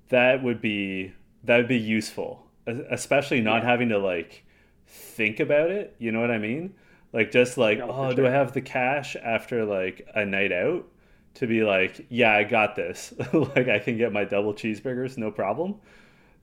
[0.10, 3.70] that would be That would be useful, especially not yeah.
[3.70, 4.46] having to like
[4.88, 5.96] think about it.
[6.00, 6.74] You know what I mean?
[7.12, 8.16] Like just like, no, oh, sure.
[8.16, 10.88] do I have the cash after like a night out
[11.40, 13.14] to be like, yeah, I got this.
[13.34, 15.76] like I can get my double cheeseburgers, no problem.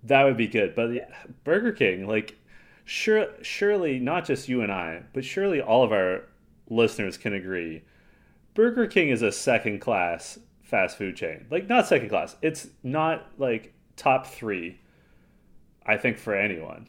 [0.04, 0.74] That would be good.
[0.74, 1.09] But yeah.
[1.44, 2.38] Burger King, like,
[2.87, 6.22] sure, surely not just you and I, but surely all of our
[6.70, 7.82] listeners can agree.
[8.54, 11.46] Burger King is a second class fast food chain.
[11.50, 12.37] Like not second class.
[12.40, 14.80] It's not like top three.
[15.85, 16.88] I think for anyone.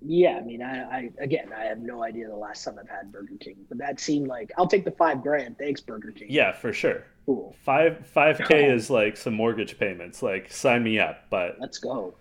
[0.00, 3.10] Yeah, I mean, I, I again, I have no idea the last time I've had
[3.10, 5.58] Burger King, but that seemed like I'll take the five grand.
[5.58, 6.28] Thanks, Burger King.
[6.30, 7.04] Yeah, for sure.
[7.26, 7.56] Cool.
[7.64, 10.22] Five five k is like some mortgage payments.
[10.22, 11.24] Like, sign me up.
[11.30, 12.14] But let's go.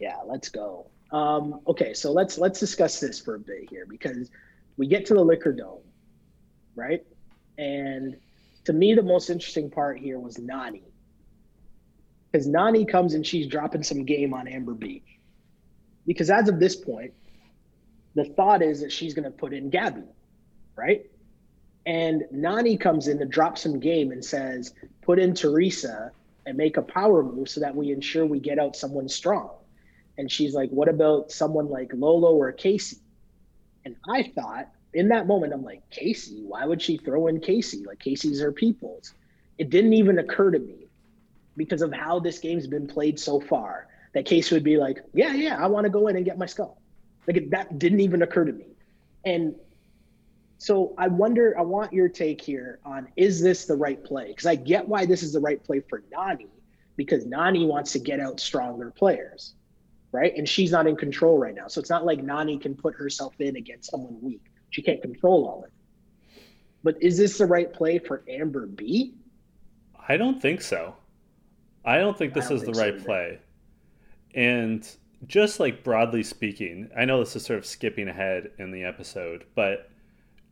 [0.00, 0.86] Yeah, let's go.
[1.12, 4.30] Um, okay, so let's let's discuss this for a bit here because
[4.76, 5.78] we get to the liquor dome,
[6.74, 7.06] right?
[7.58, 8.16] And
[8.64, 10.82] to me, the most interesting part here was Nany,
[12.30, 15.02] Because Nany comes and she's dropping some game on Amber B.
[16.08, 17.12] Because as of this point,
[18.14, 20.04] the thought is that she's going to put in Gabby,
[20.74, 21.04] right?
[21.84, 26.10] And Nany comes in to drop some game and says, put in Teresa
[26.46, 29.50] and make a power move so that we ensure we get out someone strong.
[30.16, 33.00] And she's like, what about someone like Lolo or Kaycee?
[33.84, 37.86] And I thought in that moment, I'm like, Kaycee, why would she throw in Kaycee?
[37.86, 39.12] Like Kaycee's her people's.
[39.58, 40.86] It didn't even occur to me
[41.54, 45.32] because of how this game's been played so far that Kaycee would be like, yeah,
[45.32, 46.82] yeah, I want to go in and get my skull.
[47.28, 48.66] Like that didn't even occur to me.
[49.24, 49.54] And
[50.56, 54.26] so I wonder, I want your take here on is this the right play?
[54.26, 56.48] Because I get why this is the right play for Nany,
[56.96, 59.54] because Nany wants to get out stronger players,
[60.10, 60.34] right?
[60.36, 61.68] And she's not in control right now.
[61.68, 64.42] So it's not like Nany can put herself in against someone weak.
[64.70, 66.42] She can't control all of it.
[66.82, 69.14] But is this the right play for Amber B?
[70.08, 70.96] I don't think so.
[71.84, 73.38] I don't think this don't is think the right so play.
[74.34, 74.88] And
[75.26, 79.44] just like broadly speaking, I know this is sort of skipping ahead in the episode,
[79.54, 79.90] but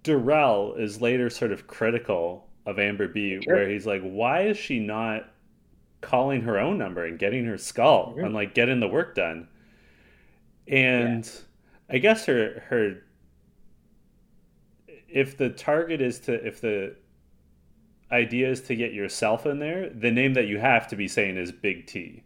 [0.02, 3.54] Darrell is later sort of critical of Amber B, sure.
[3.54, 5.28] where he's like, why is she not
[6.00, 8.24] calling her own number and getting her skull mm-hmm.
[8.24, 9.48] and like getting the work done?
[10.68, 11.96] And yeah.
[11.96, 13.02] I guess her her
[15.08, 16.96] if the target is to if the
[18.10, 21.36] idea is to get yourself in there, the name that you have to be saying
[21.36, 22.22] is Big T.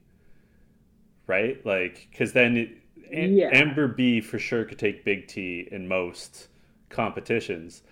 [1.30, 1.64] Right?
[1.64, 3.50] Like cuz then it, yeah.
[3.52, 6.48] Amber B for sure could take Big T in most
[6.88, 7.82] competitions.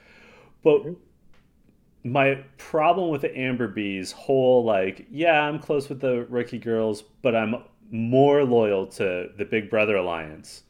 [0.63, 2.13] But mm-hmm.
[2.13, 7.03] my problem with the Amber B's whole like, yeah, I'm close with the rookie girls,
[7.23, 10.63] but I'm more loyal to the Big Brother alliance.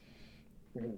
[0.76, 0.96] Mm-hmm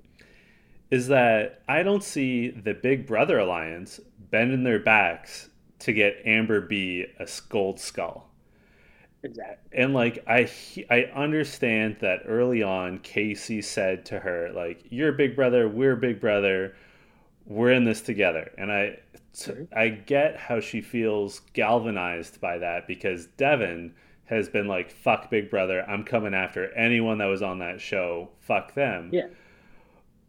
[0.91, 5.49] is that I don't see the Big Brother Alliance bending their backs
[5.81, 8.30] to get Amber B a gold skull.
[9.23, 9.79] Exactly.
[9.79, 10.51] And like I
[10.89, 16.21] I understand that early on Kaycee said to her like you're big brother, we're big
[16.21, 16.75] brother,
[17.47, 18.51] we're in this together.
[18.57, 18.99] And I
[19.35, 19.65] mm-hmm.
[19.77, 25.51] I get how she feels galvanized by that because Devin has been like fuck big
[25.51, 29.11] brother, I'm coming after anyone that was on that show, fuck them.
[29.13, 29.27] Yeah.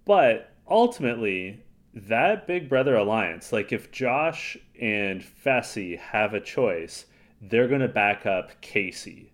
[0.06, 7.06] But ultimately, that Big Brother alliance, like if Josh and Fessy have a choice,
[7.42, 9.30] they're going to back up Kaycee.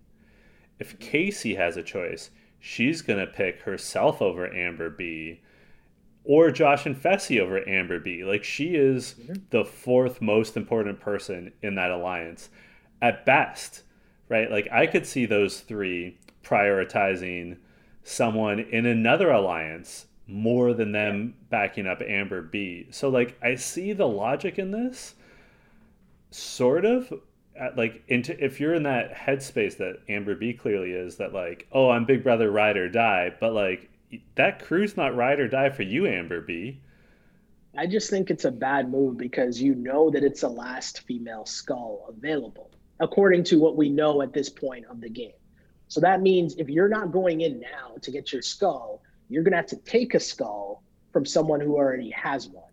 [0.78, 5.40] If Kaycee has a choice, she's going to pick herself over Amber B
[6.24, 8.24] or Josh and Fessy over Amber B.
[8.24, 9.14] Like she is
[9.50, 12.50] the fourth most important person in that alliance
[13.02, 13.82] at best,
[14.28, 14.50] right?
[14.50, 17.56] Like I could see those three prioritizing
[18.04, 22.86] someone in another alliance more than them backing up Amber B.
[22.90, 25.14] So like I see the logic in this
[26.30, 27.12] sort of
[27.76, 31.90] like into if you're in that headspace that Amber B clearly is that like oh
[31.90, 33.90] I'm Big Brother ride or die but like
[34.36, 36.80] that crew's not ride or die for you Amber B.
[37.76, 41.44] I just think it's a bad move because you know that it's the last female
[41.46, 45.32] skull available according to what we know at this point of the game.
[45.88, 49.52] So that means if you're not going in now to get your skull, you're going
[49.52, 50.82] to have to take a skull
[51.12, 52.70] from someone who already has one.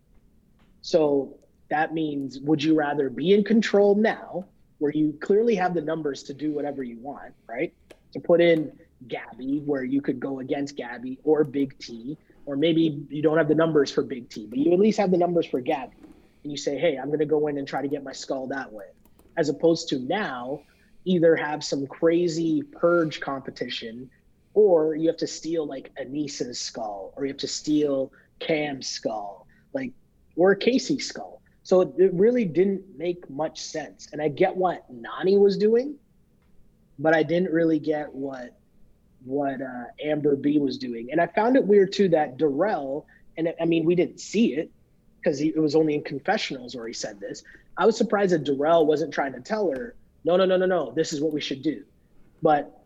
[0.81, 1.37] So
[1.69, 4.45] that means would you rather be in control now,
[4.85, 7.73] where you clearly have the numbers to do whatever you want, right?
[8.13, 8.71] To put in
[9.07, 13.47] Gabby, where you could go against Gabby or Big T, or maybe you don't have
[13.47, 15.95] the numbers for Big T, but you at least have the numbers for Gabby.
[16.43, 18.45] And you say, hey, I'm going to go in and try to get my skull
[18.49, 18.85] that way.
[19.37, 20.61] As opposed to now,
[21.03, 24.07] either have some crazy purge competition
[24.53, 29.47] or you have to steal like Aneesa's skull, or you have to steal Cam's skull,
[29.73, 29.93] like
[30.35, 31.41] or Kaycee's skull.
[31.65, 34.09] So it really didn't make much sense.
[34.13, 35.95] And I get what Nany was doing,
[36.99, 38.55] but I didn't really get what
[39.23, 41.11] what uh, Amber B was doing.
[41.11, 44.69] And I found it weird too that Darrell, and I mean, we didn't see it
[45.17, 47.41] because it was only in confessionals where he said this.
[47.75, 50.91] I was surprised that Darrell wasn't trying to tell her, no, no, no, no, no,
[50.91, 51.83] this is what we should do.
[52.43, 52.79] But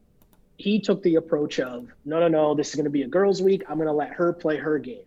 [0.56, 3.42] he took the approach of, no, no, no, this is going to be a girls'
[3.42, 3.64] week.
[3.68, 5.04] I'm going to let her play her game,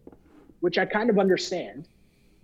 [0.60, 1.88] which I kind of understand.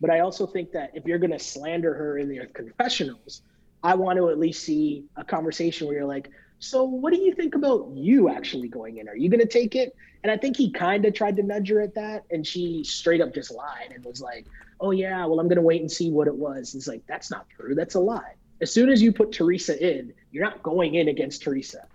[0.01, 3.43] But I also think that if you're going to slander her in the confessionals,
[3.83, 6.31] I want to at least see a conversation where you're like,
[6.61, 9.09] so what do you think about you actually going in?
[9.09, 9.95] Are you going to take it?
[10.23, 12.25] And I think he kind of tried to nudge her at that.
[12.31, 14.47] And she straight up just lied and was like,
[14.81, 16.75] oh, yeah, well, I'm going to wait and see what it was.
[16.75, 17.75] It's like, that's not true.
[17.75, 18.35] That's a lie.
[18.61, 21.87] As soon as you put Teresa in, you're not going in against Teresa.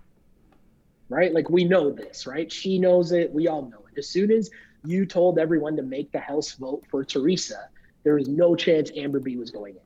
[1.10, 1.34] Right?
[1.34, 2.50] Like we know this, right?
[2.50, 3.32] She knows it.
[3.32, 3.98] We all know it.
[3.98, 4.50] As soon as
[4.86, 7.68] you told everyone to make the house vote for Teresa,
[8.04, 9.80] there was no chance Amber B was going in.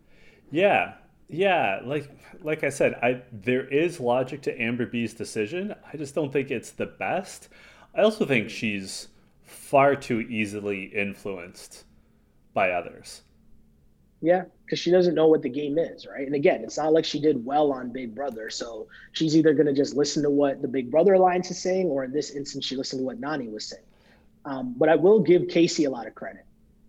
[0.51, 0.95] Yeah,
[1.29, 2.11] yeah, like
[2.43, 5.75] like I said, I there is logic to Amber B's decision.
[5.93, 7.49] I just don't think it's the best.
[7.95, 9.09] I also think she's
[9.45, 11.85] far too easily influenced
[12.55, 13.23] by others.
[14.21, 16.27] Yeah, because she doesn't know what the game is, right?
[16.27, 19.67] And again, it's not like she did well on Big Brother, so she's either going
[19.67, 22.65] to just listen to what the Big Brother alliance is saying, or in this instance,
[22.65, 23.85] she listened to what Nany was saying.
[24.45, 26.45] Um, but I will give Kaycee a lot of credit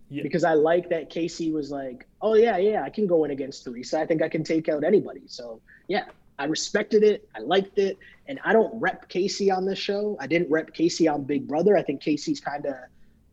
[0.10, 0.24] yeah.
[0.24, 3.64] because I like that Kaycee was like, "Oh yeah, yeah, I can go in against
[3.64, 3.99] Teresa.
[3.99, 6.05] I think I can take out anybody." So yeah,
[6.38, 7.28] I respected it.
[7.36, 7.97] I liked it,
[8.28, 10.18] and I don't rep Kaycee on this show.
[10.20, 11.78] I didn't rep Kaycee on Big Brother.
[11.78, 12.76] I think Kaycee's kind of,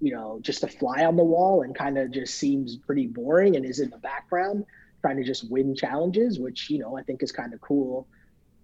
[0.01, 3.57] you know, just a fly on the wall and kind of just seems pretty boring
[3.57, 4.65] and is in the background
[5.01, 8.09] trying to just win challenges, which you know I think is kind of cool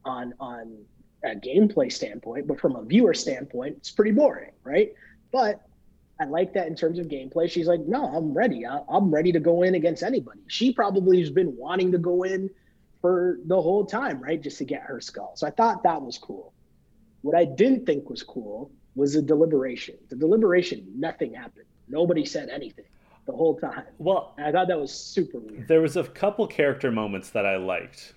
[0.05, 0.85] on on
[1.25, 4.93] a gameplay standpoint, but from a viewer standpoint, it's pretty boring, right?
[5.31, 5.65] But
[6.23, 7.51] I like that in terms of gameplay.
[7.51, 8.65] She's like, no, I'm ready.
[8.65, 10.41] I, am ready to go in against anybody.
[10.47, 12.49] She probably has been wanting to go in
[13.01, 14.41] for the whole time, right?
[14.41, 15.33] Just to get her skull.
[15.35, 16.53] So I thought that was cool.
[17.23, 19.97] What I didn't think was cool was the deliberation.
[20.11, 21.67] The deliberation, nothing happened.
[21.89, 22.85] Nobody said anything
[23.27, 23.83] the whole time.
[23.99, 25.67] Well, and I thought that was super weird.
[25.67, 28.15] There was a couple character moments that I liked.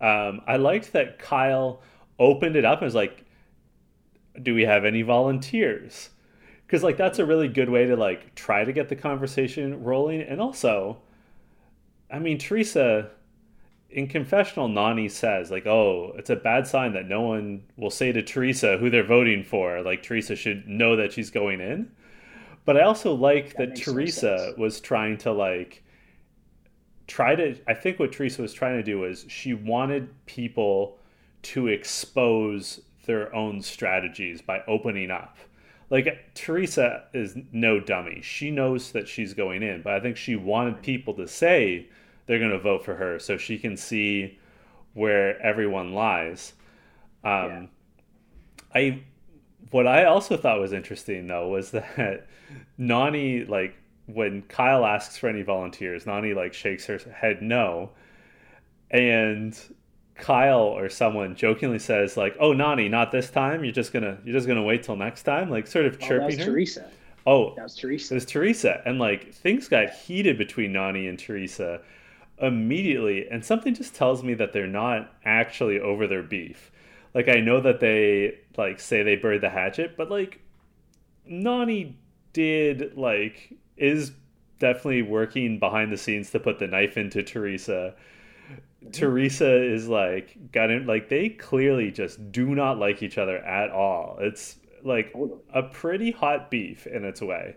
[0.00, 1.80] Um, I liked that Kyle
[2.18, 3.24] opened it up and was like,
[4.42, 6.10] "Do we have any volunteers?"
[6.74, 10.22] Because like that's a really good way to like try to get the conversation rolling.
[10.22, 10.96] And also
[12.10, 13.10] i mean teresa
[13.90, 18.10] in confessional Nany says like oh it's a bad sign that no one will say
[18.10, 19.82] to teresa who they're voting for.
[19.82, 21.92] Like teresa should know that she's going in.
[22.64, 25.84] But i also like that, that teresa was trying to like
[27.06, 30.98] try to i think what teresa was trying to do was she wanted people
[31.42, 35.38] to expose their own strategies by opening up
[35.90, 38.20] like Teresa is no dummy.
[38.22, 41.88] She knows that she's going in, but I think she wanted people to say
[42.26, 44.38] they're going to vote for her so she can see
[44.94, 46.54] where everyone lies.
[47.22, 47.66] Um, yeah.
[48.74, 49.02] I
[49.70, 52.26] what I also thought was interesting though was that
[52.78, 53.76] Nany like
[54.06, 57.90] when Kyle asks for any volunteers, Nany like shakes her head no,
[58.90, 59.58] and
[60.14, 63.64] Kyle or someone jokingly says like, "Oh, Nany, not this time.
[63.64, 66.30] You're just gonna you're just gonna wait till next time." Like sort of chirping oh,
[66.30, 66.46] that was.
[66.46, 66.90] Teresa.
[67.26, 68.14] Oh, that was Teresa.
[68.14, 71.80] It was Teresa, and like things got heated between Nany and Teresa
[72.40, 76.70] immediately, and something just tells me that they're not actually over their beef.
[77.12, 80.40] Like I know that they like say they buried the hatchet, but like
[81.28, 81.94] Nany
[82.32, 84.12] did like is
[84.58, 87.94] definitely working behind the scenes to put the knife into Teresa
[88.92, 93.70] Teresa is like got in like they clearly just do not like each other at
[93.70, 94.18] all.
[94.20, 95.40] It's like totally.
[95.52, 97.56] a pretty hot beef in its way.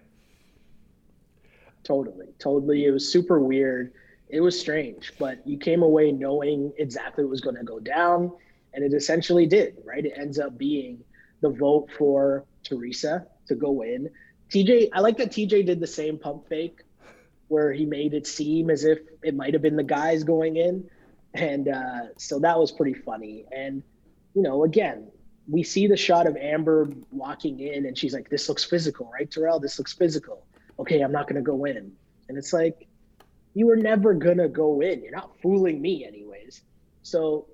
[1.84, 2.28] Totally.
[2.40, 2.86] Totally.
[2.86, 3.94] It was super weird.
[4.30, 8.32] It was strange, but you came away knowing exactly what was going to go down
[8.74, 10.06] and it essentially did, right?
[10.06, 11.04] It ends up being
[11.42, 14.10] the vote for Teresa to go in.
[14.50, 16.84] TJ, I like that TJ did the same pump fake
[17.48, 20.90] where he made it seem as if it might have been the guys going in
[21.38, 23.46] and uh, so that was pretty funny.
[23.56, 23.84] And
[24.34, 25.10] you know, again,
[25.48, 29.30] we see the shot of Amber walking in, and she's like, "This looks physical, right,
[29.30, 29.60] Darrell?
[29.60, 30.46] This looks physical."
[30.80, 31.92] Okay, I'm not gonna go in.
[32.30, 32.88] And it's like,
[33.54, 35.02] you were never gonna go in.
[35.02, 36.62] You're not fooling me, anyways.
[37.04, 37.48] So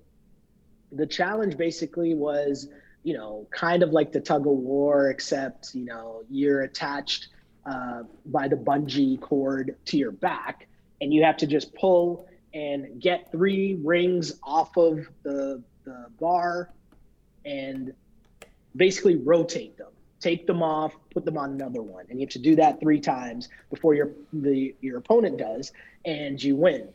[0.92, 2.68] the challenge basically was,
[3.04, 7.28] you know, kind of like the tug of war, except you know you're attached
[7.66, 10.68] uh, by the bungee cord to your back,
[11.02, 16.70] and you have to just pull and get three rings off of the, the bar
[17.46, 17.94] and
[18.76, 19.92] basically rotate them.
[20.20, 22.06] Take them off put them on another one.
[22.10, 25.72] And you have to do that three times before your the your opponent does
[26.06, 26.88] and you win.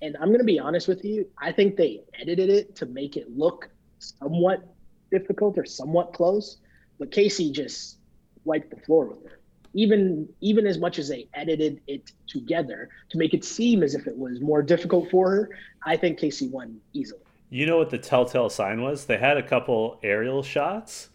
[0.00, 3.36] And i'm to be honest with you i think they edited it to make it
[3.36, 4.62] look somewhat
[5.10, 6.58] difficult or somewhat close,
[6.98, 7.98] but Kaycee just
[8.44, 9.37] wiped the floor with her.
[9.74, 14.06] Even even as much as they edited it together to make it seem as if
[14.06, 15.50] it was more difficult for her,
[15.84, 17.20] I think Kaycee won easily.
[17.50, 19.06] You know what the telltale sign was?
[19.06, 21.10] They had a couple aerial shots,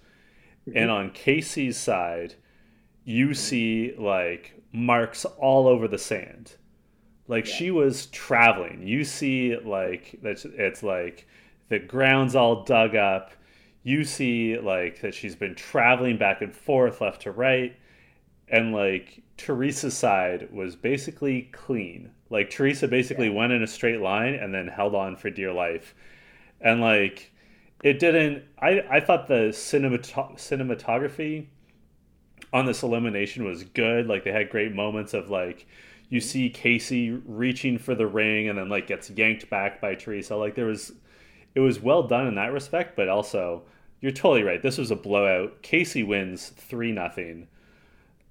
[0.68, 0.78] mm-hmm.
[0.78, 2.36] and on Kaycee's side,
[3.04, 6.56] you see like marks all over the sand.
[7.28, 7.56] Like yeah.
[7.56, 8.86] she was traveling.
[8.86, 11.28] You see like that's it's like
[11.70, 13.32] the ground's all dug up.
[13.84, 17.76] You see like that she's been traveling back and forth left to right
[18.50, 22.12] and like Teresa's side was basically clean.
[22.30, 23.34] Like Teresa basically yeah.
[23.34, 25.96] went in a straight line and then held on for dear life.
[26.62, 27.32] And like
[27.84, 31.48] it didn't I I thought the cinemat- cinematography
[32.52, 34.08] on this elimination was good.
[34.08, 35.66] Like they had great moments of like
[36.10, 36.28] you mm-hmm.
[36.28, 40.36] see Kaycee reaching for the ring and then like gets yanked back by Teresa.
[40.36, 40.94] Like there was
[41.56, 43.64] it was well done in that respect, but also
[44.02, 44.62] you're totally right.
[44.62, 45.64] This was a blowout.
[45.64, 47.48] Kaycee wins three nothing.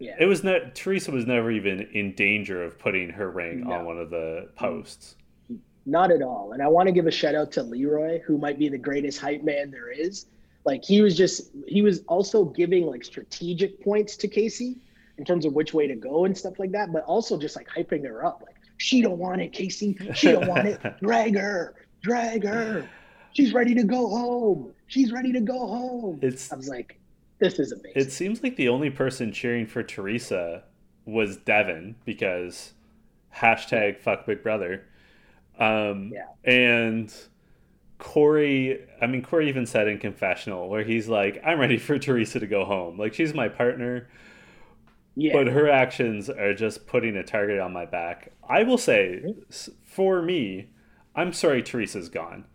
[0.02, 0.16] Yeah.
[0.18, 3.72] It was not Teresa was never even in danger of putting her ring no.
[3.72, 5.14] on one of the posts.
[5.86, 6.52] Not at all.
[6.52, 9.20] And I want to give a shout out to Leroy, who might be the greatest
[9.20, 10.26] hype man there is.
[10.64, 14.76] Like he was just he was also giving like strategic points to Kaycee
[15.18, 17.68] in terms of which way to go and stuff like that, but also just like
[17.68, 18.42] hyping her up.
[18.44, 20.16] Like she don't want it, Kaycee.
[20.16, 20.80] She don't want it.
[21.00, 22.88] Drag her, drag her.
[23.34, 24.72] She's ready to go home.
[24.88, 26.18] She's ready to go home.
[26.22, 26.52] It's.
[26.52, 26.98] I was like,
[27.42, 27.92] this is amazing.
[27.96, 30.62] It seems like the only person cheering for Teresa
[31.04, 32.72] was Devin because
[33.34, 34.84] hashtag fuck Big Brother.
[35.58, 36.28] Um, yeah.
[36.44, 37.12] And
[37.98, 42.40] Cory, I mean, Cory even said in confessional where he's like, I'm ready for Teresa
[42.40, 42.98] to go home.
[42.98, 44.08] Like, she's my partner.
[45.14, 45.34] Yeah.
[45.34, 48.32] But her actions are just putting a target on my back.
[48.48, 49.34] I will say,
[49.82, 50.70] for me,
[51.14, 52.46] I'm sorry Teresa's gone.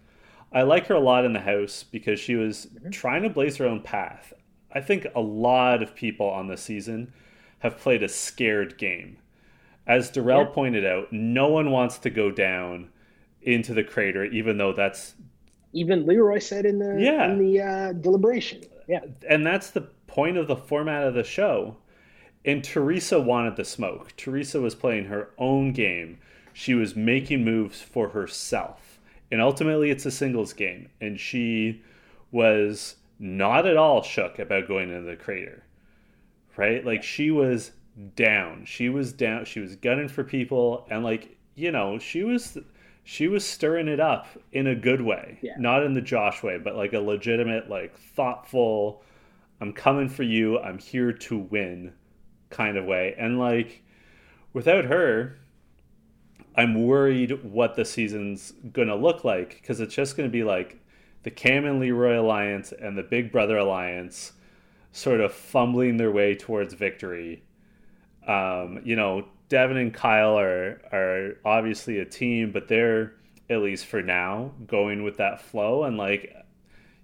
[0.51, 2.89] I like her a lot in the house because she was mm-hmm.
[2.89, 4.33] trying to blaze her own path.
[4.71, 7.13] I think a lot of people on this season
[7.59, 9.17] have played a scared game.
[9.85, 10.49] As Darrell yeah.
[10.53, 12.89] pointed out, no one wants to go down
[13.41, 15.15] into the crater, even though that's
[15.73, 17.31] even Leroy said in the yeah.
[17.31, 18.61] in the uh, deliberation.
[18.87, 21.77] Yeah, and that's the point of the format of the show.
[22.45, 24.15] And Teresa wanted the smoke.
[24.15, 26.19] Teresa was playing her own game.
[26.53, 28.99] She was making moves for herself,
[29.31, 30.89] and ultimately, it's a singles game.
[30.99, 31.81] And she
[32.31, 35.63] was not at all shook about going into the crater.
[36.55, 36.85] Right?
[36.85, 37.71] Like she was
[38.15, 38.65] down.
[38.65, 39.45] She was down.
[39.45, 42.57] She was gunning for people, and like you know, she was
[43.03, 45.53] she was stirring it up in a good way, yeah.
[45.57, 49.01] not in the Josh way, but like a legitimate, like thoughtful,
[49.61, 51.93] I'm coming for you, I'm here to win
[52.49, 53.15] kind of way.
[53.17, 53.81] And like
[54.53, 55.39] without her,
[56.55, 60.79] I'm worried what the season's gonna look like because it's just gonna be like
[61.27, 64.31] the Cam and Leroy alliance and the Big Brother alliance
[64.93, 67.43] sort of fumbling their way towards victory.
[68.25, 73.13] Um, you know, Devin and Kyle are are obviously a team, but they're
[73.49, 76.33] at least for now going with that flow and like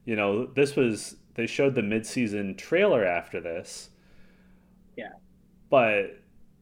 [0.06, 3.90] you know, this was they showed the midseason trailer after this.
[4.96, 5.12] Yeah.
[5.70, 6.18] But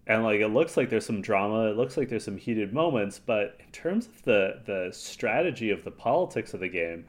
[0.07, 3.20] and like it looks like there's some drama, it looks like there's some heated moments,
[3.20, 7.05] but in terms of the the strategy of the politics of the game,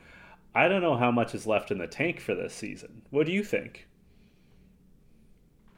[0.54, 3.02] I don't know how much is left in the tank for this season.
[3.10, 3.86] What do you think?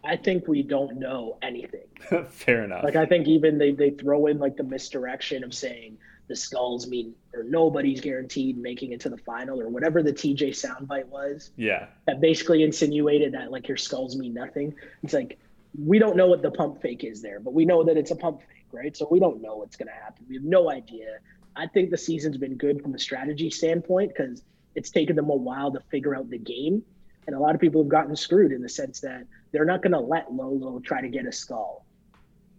[0.05, 1.87] I think we don't know anything.
[2.29, 2.85] Fair enough.
[2.85, 5.97] Like I think even they, they throw in like the misdirection of saying
[6.29, 10.51] the skulls mean or nobody's guaranteed making it to the final or whatever the TJ
[10.51, 11.51] soundbite was.
[11.57, 11.87] Yeah.
[12.07, 14.75] That basically insinuated that like your skulls mean nothing.
[15.03, 15.39] It's like
[15.83, 18.17] we don't know what the pump fake is there, but we know that it's a
[18.17, 18.97] pump fake, right?
[18.97, 20.25] So we don't know what's gonna happen.
[20.29, 21.19] We have no idea.
[21.57, 24.43] I think the season's been good from a strategy standpoint because
[24.75, 26.83] it's taken them a while to figure out the game
[27.27, 29.93] and a lot of people have gotten screwed in the sense that they're not going
[29.93, 31.85] to let Lolo try to get a skull.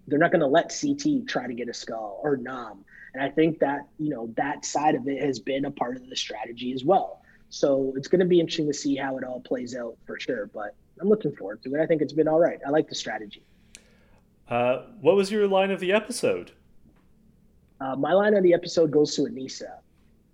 [0.08, 2.86] They're not going to let CT try to get a skull or Nam.
[3.14, 6.08] And I think that, you know, that side of it has been a part of
[6.10, 7.22] the strategy as well.
[7.50, 10.50] So it's going to be interesting to see how it all plays out for sure.
[10.54, 11.82] But I'm looking forward to it.
[11.82, 12.60] I think it's been all right.
[12.66, 13.44] I like the strategy.
[14.50, 16.52] Uh, what was your line of the episode?
[17.80, 19.78] Uh, my line of the episode goes to Aneesa,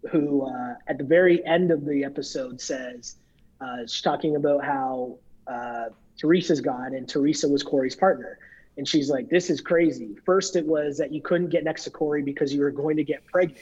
[0.09, 3.17] who uh, at the very end of the episode says,
[3.59, 5.85] uh, she's talking about how uh,
[6.17, 8.39] Teresa's gone and Teresa was Cory's partner.
[8.77, 10.15] And she's like, this is crazy.
[10.25, 13.03] First, it was that you couldn't get next to Cory because you were going to
[13.03, 13.59] get pregnant.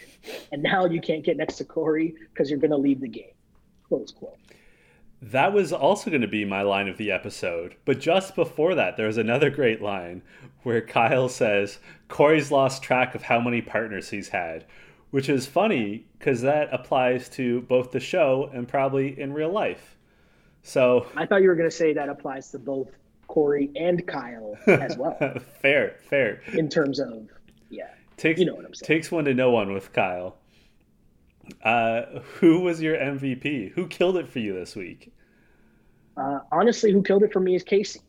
[0.51, 3.33] And now you can't get next to Cory because you're going to leave the game.
[3.87, 4.37] Close quote.
[5.21, 7.75] That was also going to be my line of the episode.
[7.83, 10.21] But just before that, there was another great line
[10.63, 14.65] where Kyle says, Cory's lost track of how many partners he's had,
[15.11, 19.97] which is funny because that applies to both the show and probably in real life.
[20.63, 22.89] So I thought you were going to say that applies to both
[23.27, 25.17] Cory and Kyle as well.
[25.61, 26.41] fair, fair.
[26.53, 27.29] In terms of
[27.69, 28.87] yeah, takes you know what I'm saying.
[28.87, 30.35] Takes one to know one with Kyle.
[31.63, 33.71] Uh, who was your MVP?
[33.71, 35.11] Who killed it for you this week?
[36.15, 38.01] Uh, honestly, who killed it for me is Kaycee,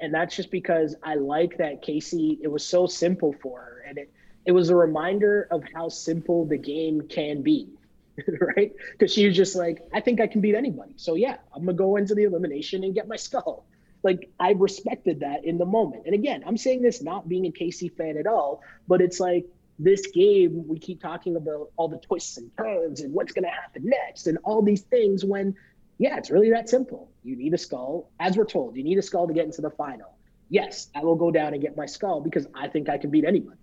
[0.00, 2.38] and that's just because I like that Kaycee.
[2.40, 4.10] It was so simple for her, and it
[4.46, 7.68] it was a reminder of how simple the game can be,
[8.56, 8.72] right?
[8.92, 10.94] Because she was just like, I think I can beat anybody.
[10.96, 13.66] So yeah, I'm gonna go into the elimination and get my skull.
[14.02, 16.04] Like I respected that in the moment.
[16.06, 19.46] And again, I'm saying this not being a Kaycee fan at all, but it's like
[19.80, 23.82] this game, we keep talking about all the twists and turns and what's to happen
[23.84, 25.54] next and all these things when,
[25.98, 27.10] yeah, it's really that simple.
[27.24, 28.10] You need a skull.
[28.20, 30.14] As we're told, you need a skull to get into the final.
[30.50, 33.24] Yes, I will go down and get my skull because I think I can beat
[33.24, 33.56] anybody.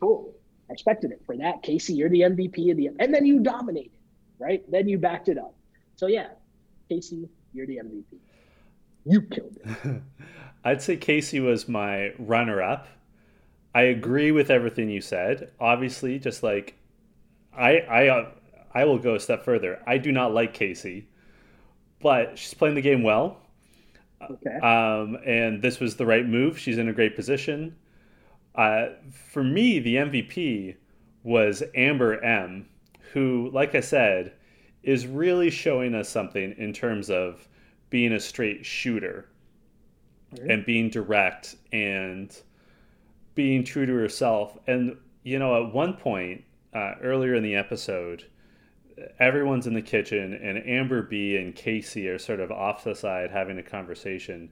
[0.00, 0.34] Cool.
[0.68, 1.62] I expected it for that.
[1.62, 3.90] Kaycee, you're the MVP of the, and then you dominated,
[4.38, 4.62] right?
[4.70, 5.54] Then you backed it up.
[5.96, 6.28] So yeah,
[6.90, 8.18] Kaycee, you're the MVP.
[9.04, 10.02] You killed it.
[10.64, 12.88] I'd say Kaycee was my runner up
[13.74, 15.52] I agree with everything you said.
[15.60, 16.74] Obviously, just like
[17.56, 18.30] I I uh,
[18.74, 19.80] I will go a step further.
[19.86, 21.04] I do not like Kaycee,
[22.00, 23.38] but she's playing the game well.
[24.20, 24.56] Okay.
[24.56, 26.58] Um, and this was the right move.
[26.58, 27.76] She's in a great position.
[28.58, 30.74] Uh, for me, the MVP
[31.22, 32.68] was Amber M,
[33.12, 34.32] who, like I said,
[34.82, 37.46] is really showing us something in terms of
[37.88, 39.28] being a straight shooter
[40.34, 40.50] mm-hmm.
[40.50, 42.36] and being direct and
[43.36, 44.58] being true to herself.
[44.66, 46.42] And, you know, at one point
[46.74, 48.24] uh, earlier in the episode,
[49.20, 53.30] everyone's in the kitchen, and Amber B and Kaycee are sort of off the side
[53.30, 54.50] having a conversation.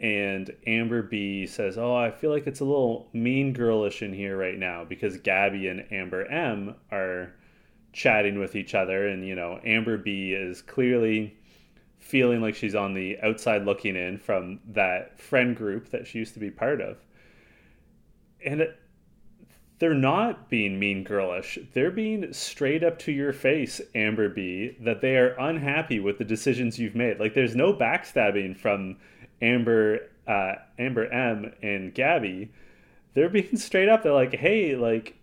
[0.00, 4.36] And Amber B says, Oh, I feel like it's a little mean girlish in here
[4.36, 7.34] right now because Gabby and Amber M are
[7.92, 9.08] chatting with each other.
[9.08, 11.36] And, you know, Amber B is clearly
[11.98, 16.32] feeling like she's on the outside looking in from that friend group that she used
[16.32, 16.96] to be part of
[18.44, 18.78] and it,
[19.78, 21.58] they're not being mean girlish.
[21.72, 26.24] They're being straight up to your face, Amber B, that they are unhappy with the
[26.24, 27.18] decisions you've made.
[27.18, 28.96] Like there's no backstabbing from
[29.40, 32.52] Amber uh, Amber M and Gabby.
[33.14, 34.02] They're being straight up.
[34.02, 35.16] They're like, "Hey, like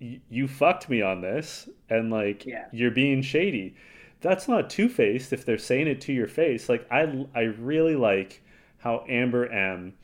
[0.00, 2.66] y- you fucked me on this and like yeah.
[2.72, 3.76] you're being shady."
[4.20, 6.68] That's not two-faced if they're saying it to your face.
[6.68, 8.42] Like I I really like
[8.78, 9.94] how Amber M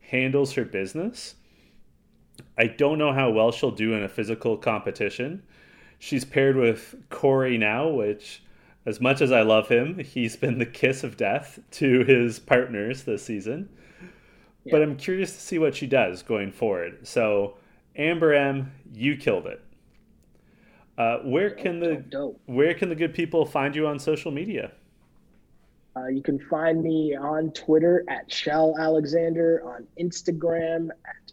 [0.00, 1.34] handles her business
[2.58, 5.42] I don't know how well she'll do in a physical competition.
[5.98, 8.42] She's paired with Cory now, which,
[8.86, 13.02] as much as I love him, he's been the kiss of death to his partners
[13.02, 13.68] this season.
[14.64, 14.72] Yeah.
[14.72, 17.06] But I'm curious to see what she does going forward.
[17.06, 17.56] So,
[17.96, 19.60] Amber M, you killed it.
[20.96, 24.72] Uh, where can the where can the good people find you on social media?
[25.94, 31.25] Uh, you can find me on Twitter at Shell Alexander, on Instagram at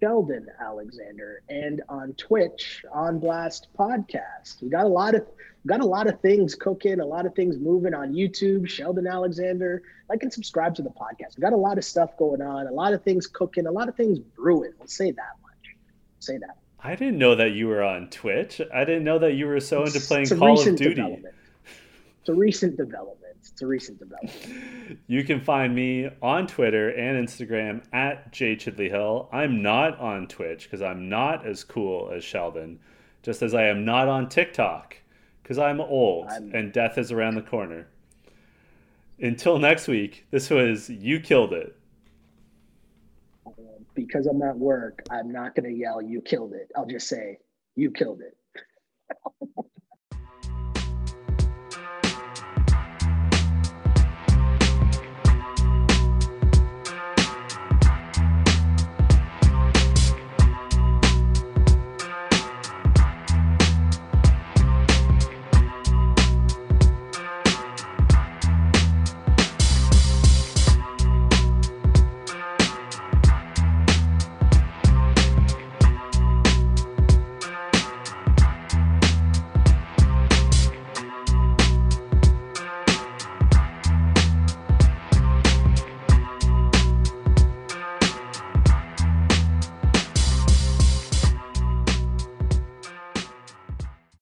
[0.00, 4.62] Sheldon Alexander, and on Twitch, on Blast Podcast.
[4.62, 5.26] We got a lot of
[5.66, 8.68] got a lot of things cooking, a lot of things moving on YouTube.
[8.68, 11.36] Sheldon Alexander, like and subscribe to the podcast.
[11.36, 13.88] We got a lot of stuff going on, a lot of things cooking, a lot
[13.88, 14.72] of things brewing.
[14.78, 15.76] Let's say that much.
[16.20, 16.58] Say that.
[16.80, 18.60] I didn't know that you were on Twitch.
[18.72, 21.24] I didn't know that you were so into playing Call of Duty.
[22.20, 23.27] It's a recent development.
[23.52, 25.00] It's a recent development.
[25.06, 29.28] You can find me on Twitter and Instagram at J Chidley Hill.
[29.32, 32.78] I'm not on Twitch because I'm not as cool as Sheldon,
[33.22, 34.96] just as I am not on TikTok
[35.48, 36.54] because I'm old I'm...
[36.54, 37.88] and death is around the corner.
[39.20, 41.74] Until next week, this was You Killed It.
[43.46, 43.54] Um,
[43.94, 46.70] because I'm at work, I'm not going to yell, You killed it.
[46.76, 47.38] I'll just say,
[47.76, 48.36] You killed it.